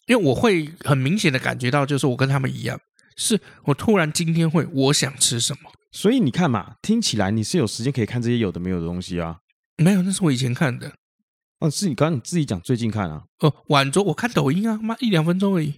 [0.07, 2.80] 因为我会很明显的感觉到，就是我跟他们一样，
[3.15, 9.38] 是我突然今天会我想吃什么，所以你看嘛，听起来你是有时间可以看这些有的没有的东西啊？
[9.78, 10.91] 没有，那是我以前看的。
[11.59, 13.23] 哦，是你刚刚你自己讲最近看啊？
[13.39, 15.75] 哦，晚酌我看抖音啊，妈一两分钟而已。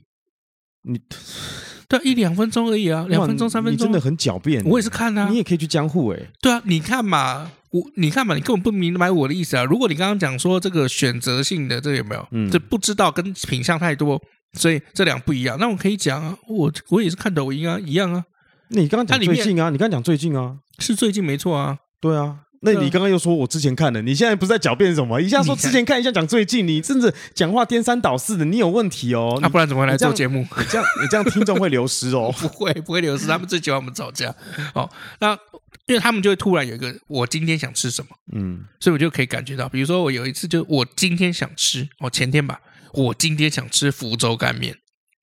[0.82, 1.00] 你
[1.88, 4.64] 对一两分钟而已啊，两分钟三分钟，你真的很狡辩。
[4.66, 6.20] 我也是看啊，你也可以去江户哎。
[6.42, 9.64] 对啊，你看嘛，我你看嘛，你根本不明白我的意思啊。
[9.64, 12.28] 如果你刚刚讲说这个选择性的，这个有没有？
[12.32, 14.22] 嗯，这不知道跟品相太多，
[14.54, 15.58] 所以这两不一样。
[15.60, 18.24] 那我可以讲啊，我我也是看抖音啊，一样啊。
[18.70, 19.70] 那你刚刚讲最近啊？
[19.72, 20.58] 你刚刚讲最近啊？
[20.78, 21.78] 是最近没错啊。
[22.00, 22.42] 对啊。
[22.62, 25.20] 那你刚刚又说我之前看的，你现在不是在狡辩什么？
[25.22, 29.38] 一下说之前看，一下讲最近，你甚至讲话颠三倒四的，你有问题哦。
[29.42, 30.46] 那、啊、不然怎么会来做节目？
[30.58, 32.34] 你这样你这样听众会流失哦。
[32.40, 34.36] 不会不会流失，他们最喜欢我们吵架。
[34.74, 34.90] 哦，
[35.20, 35.38] 那
[35.86, 42.60] 因为他们就会突然有一个我今天想吃什么，嗯，所以我就可以感觉到，比如说我有一次就我今天想吃，哦前天吧，
[42.94, 44.76] 我今天想吃福州干面，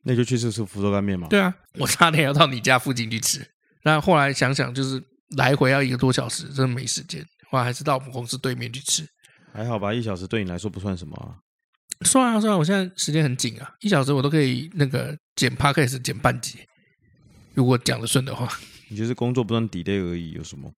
[0.04, 1.28] 那就去吃吃福州干面嘛。
[1.28, 3.46] 对啊，我差点要到你家附近去吃，
[3.84, 5.02] 那后来想想就是
[5.36, 7.24] 来回要一个多小时，真的没时间。
[7.50, 9.06] 我还是到我们公司对面去吃，
[9.52, 9.92] 还好吧？
[9.94, 11.38] 一小时对你来说不算什么啊。
[12.04, 16.58] 算啊算啊，我现在时间很紧啊，一小时我都可以那个剪 podcast 剪半集，
[17.54, 18.48] 如果讲的顺的话。
[18.88, 20.70] 你就是工作不断 delay 而已，有什么？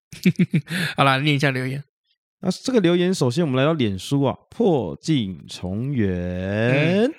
[0.97, 1.83] 好啦，念一下留言。
[2.41, 7.05] 那这个留言，首先我们来到脸书啊，破镜重圆。
[7.05, 7.15] 嗯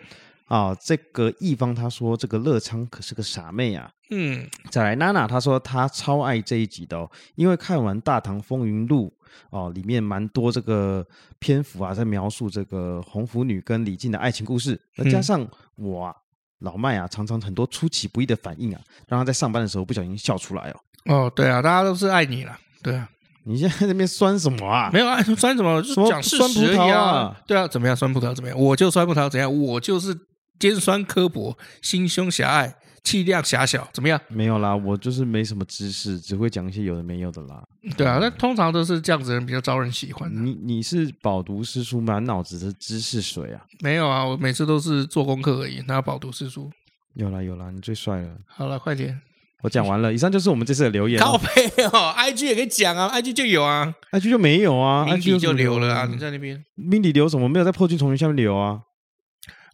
[0.45, 3.91] 啊、哦，这个一方他说这个乐昌可是个傻妹啊。
[4.11, 9.13] 嗯，再来娜娜她说她超爱这一集的哦，因为看完《大唐风云录》
[9.57, 11.05] 哦，里面蛮多这个
[11.37, 14.79] 篇幅啊，在描述这个红拂女跟李靖的爱情故事。
[14.97, 16.15] 再加上我啊，
[16.59, 20.79] 老麦啊，常常很多出其不意的反应啊，让他在上班的时候不小心笑出来哦。
[21.05, 23.07] 哦，对啊，大家都是爱你了，对啊。
[23.43, 24.89] 你现在在那边酸什么啊？
[24.91, 25.81] 没有啊， 酸什么？
[25.81, 27.41] 就是讲事实而已啊，啊。
[27.47, 27.95] 对啊，怎么样？
[27.95, 28.59] 酸葡萄怎么样？
[28.59, 29.55] 我就酸葡萄怎样？
[29.55, 30.17] 我就是。
[30.59, 34.19] 尖酸刻薄，心胸狭隘，气量狭小，怎么样？
[34.27, 37.63] 没有啦，我就是没什么知识，只会讲一些有的没有的啦。
[37.95, 40.29] 对啊，那通常都是这样子的人比较招人喜欢。
[40.33, 43.61] 你你是饱读诗书，满脑子的知识水啊？
[43.81, 46.69] 没有啊，我每次都是做功课而已，哪有饱读诗书？
[47.15, 48.29] 有啦有啦，你最帅了。
[48.47, 49.19] 好了，快点，
[49.63, 50.13] 我讲完了。
[50.13, 51.19] 以上就是我们这次的留言。
[51.19, 51.47] 靠北
[51.85, 56.05] 哦，IG 也可以讲啊，IG 就有啊，IG 就没有啊，IG 就留了啊。
[56.05, 57.49] 你在那边，Mindy 留什么？
[57.49, 58.81] 没有在破镜重圆下面留啊。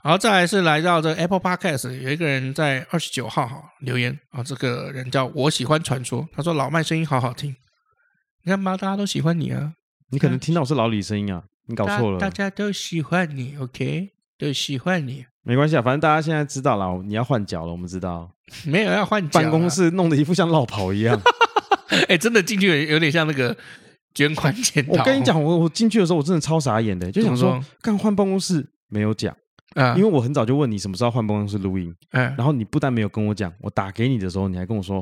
[0.06, 7.56] 然后再来是来到这 Apple Podcast，有一个人在二十九号哈留言啊，这个人叫我喜欢传说，他说老麦声音好好听，
[8.44, 9.73] 你看嘛，大家都喜欢你啊，
[10.11, 18.30] 你可能听到我是老李声音啊，你搞错了，大家都喜欢你，OK，都喜欢你，没关系啊，反正大家现在知道了，你要换脚了，我们知道，
[18.64, 21.19] 没有要换脚，办公室弄得一副像落跑一样，
[22.07, 23.57] 哎，真的进去有有点像那个
[24.14, 24.99] 捐款潜逃。
[24.99, 29.36] 我跟你讲，我我进去的时候我真的超傻眼的，就想说，刚换办公室没有讲。
[29.76, 29.94] 啊！
[29.96, 34.98] 因为我很早就问你什么时候换办公室录音，嗯，然后你不但没有跟我讲，我打给你的时候，你还跟我说，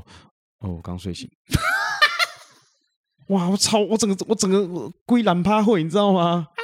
[0.60, 1.30] 哦，我刚睡醒。
[3.28, 3.48] 哇！
[3.48, 3.80] 我操！
[3.80, 6.48] 我整个我整个归懒趴会，你知道吗？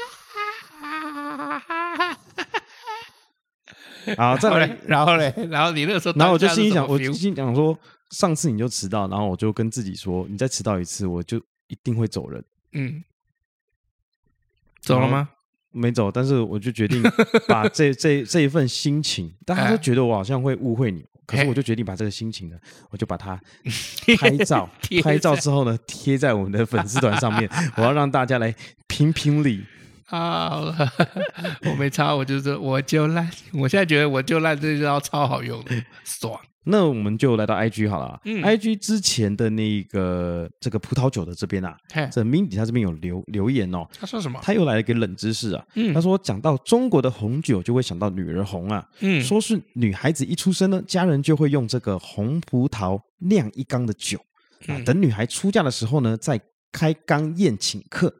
[4.18, 7.77] 好，再来，然后嘞，然后你那个时候，然后我就心里想，我心里想说，
[8.10, 11.38] 上次你就迟到，然后我就跟自己说，你再迟到一次，我就
[11.68, 12.44] 一定会走人。
[12.73, 13.03] 嗯，
[14.81, 15.30] 走了吗？
[15.71, 17.01] 没走，但是我就决定
[17.47, 22.57] 把这这这一份心情，大家都觉得我好像会误会你，可是我就决定把这个心情呢，
[22.89, 23.39] 我就把它
[24.17, 24.69] 拍照，
[25.03, 28.53] 拍照之后呢，贴在我们的粉丝团上面， 我要让大家来
[28.87, 29.63] 评评理。
[30.07, 30.75] 啊，
[31.69, 36.39] 我没差，我就说我就烂，我现在觉得我就烂这招超好用的，爽。
[36.65, 38.06] 那我们就来到 IG 好了。
[38.06, 43.88] 啊嗯，IG 之前的那个这个葡萄酒的这边啊，嘿这 Mindy 他这边有留留言哦。
[43.98, 44.40] 他说什么？
[44.44, 45.65] 他又来了一个冷知识啊。
[45.76, 48.86] 嗯，他说讲到中国的红酒，就会想到女儿红啊。
[48.99, 54.19] 嗯，说是女孩子一出生呢，家人就会用这个红葡萄酿一缸的酒，
[54.68, 56.40] 啊，等女孩出嫁的时候呢，再
[56.72, 58.14] 开缸宴请客。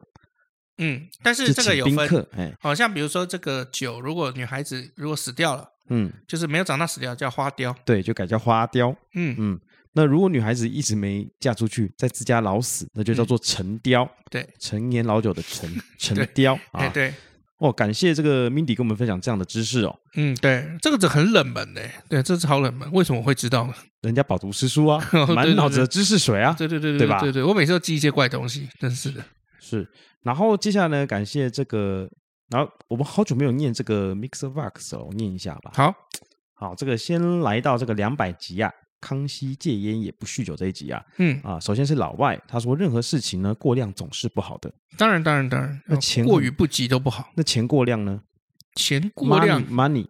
[0.78, 8.94] 嗯，但是这个有分，好像比如说这个酒，如果女孩子如果死掉了，嗯，就是没有长大死掉，叫花雕，对，就改叫花雕。
[9.14, 9.60] 嗯嗯，
[9.92, 14.08] 那如果女孩子一直没嫁出去，在自家老死，那就叫做陈雕。
[14.30, 15.68] 对，陈年老酒的陈
[15.98, 16.88] 陈 雕啊。
[16.88, 17.12] 对，
[17.58, 19.98] 哦，感谢这个 Mindy 跟我们分享这样的知识哦。
[20.14, 23.74] 嗯，对，这个字很冷门的，对，这是好冷门，为什么会知道呢？
[24.02, 25.04] 人家饱读诗书啊，
[25.34, 26.54] 满脑子的知识水啊。
[26.56, 27.20] 对对对对，对吧？
[27.20, 29.22] 对对，我每次都记一些怪东西，真是的。
[29.58, 29.86] 是。
[30.22, 32.08] 然后接下来呢，感谢这个，
[32.50, 35.70] 然后我们好久没有念这个 Mixer Vox 了，我念一下吧。
[35.74, 35.94] 好，
[36.54, 38.70] 好，这个先来到这个两百集啊，
[39.00, 48.20] 康熙戒烟也不酗酒这一集啊，嗯啊，首先是老外，他说任何事情呢过量总是不好的，当然当然当然，那钱过于不及都不好，那钱过量呢？
[48.74, 50.06] 钱过量 money, money。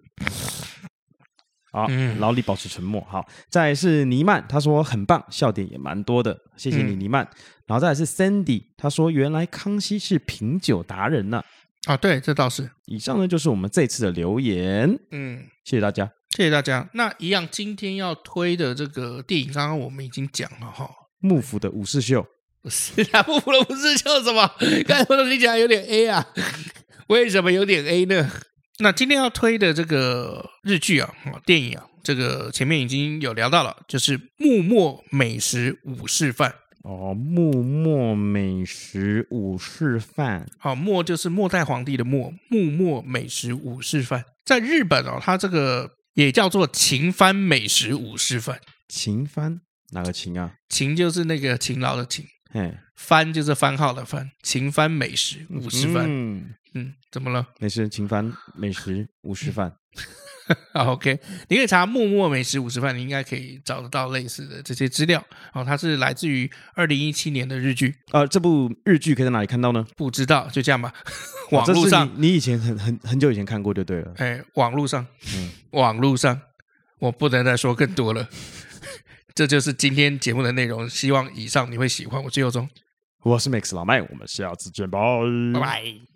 [1.72, 1.86] 好，
[2.18, 3.00] 老李保持沉默。
[3.02, 7.22] 好，再来是尼曼，他说很棒，笑点也蛮多的，谢谢你，尼曼。
[7.66, 11.38] 然后再来是 Sandy，他说原来康熙是品酒达人呢。
[11.38, 11.44] 啊，
[12.00, 12.70] 对，这倒是。
[12.86, 14.98] 以上呢就是我们这次的留言。
[15.10, 16.88] 嗯，谢谢大家，谢谢大家。
[16.94, 20.88] 那一样，今天要推的这个电影，刚刚我们已经讲了哈，
[21.18, 22.26] 幕府的武士秀。
[22.62, 24.46] 不是啊，幕府的武士秀什么？
[24.86, 26.26] 刚才我都听起来有点 A 啊，
[27.08, 28.30] 为什么有点 A 呢？
[28.80, 31.10] 那今天要推的这个日剧啊，
[31.46, 36.50] 电影啊，这个前面已经有聊到了，就是《幕末美食武士饭》
[36.82, 48.60] 哦，《幕末美食武士饭》好，末就是末代皇帝的末，《幕末美食武士饭》在日本哦，它这个也叫做秦番美食武士饭。
[48.88, 50.54] 秦番哪个秦啊？
[50.70, 56.06] 秦就是那个勤劳的勤，嘿，番就是番号的番，秦番美食武士饭。
[56.08, 57.46] 嗯嗯，怎么了？
[57.58, 59.74] 美食秦番美食武士饭。
[60.72, 61.18] 好， OK，
[61.48, 65.24] 你可以查“默默美食五十饭”，你应该可以找得到类似的这些资料。
[65.52, 67.94] 哦，它是来自于二零一七年的日剧。
[68.12, 69.86] 呃，这部日剧可以在哪里看到呢？
[69.96, 70.92] 不知道，就这样吧。
[71.50, 74.12] 网络上，你，你以前很很很久以前看过就对了。
[74.16, 76.40] 哎，网络上，嗯，网络上，
[76.98, 78.28] 我不能再说更多了。
[79.34, 80.88] 这就是今天节目的内容。
[80.88, 82.22] 希望以上你会喜欢。
[82.22, 82.68] 我是尤忠，
[83.22, 84.98] 我是 Max 老麦，我们下次见吧，
[85.54, 86.09] 拜拜。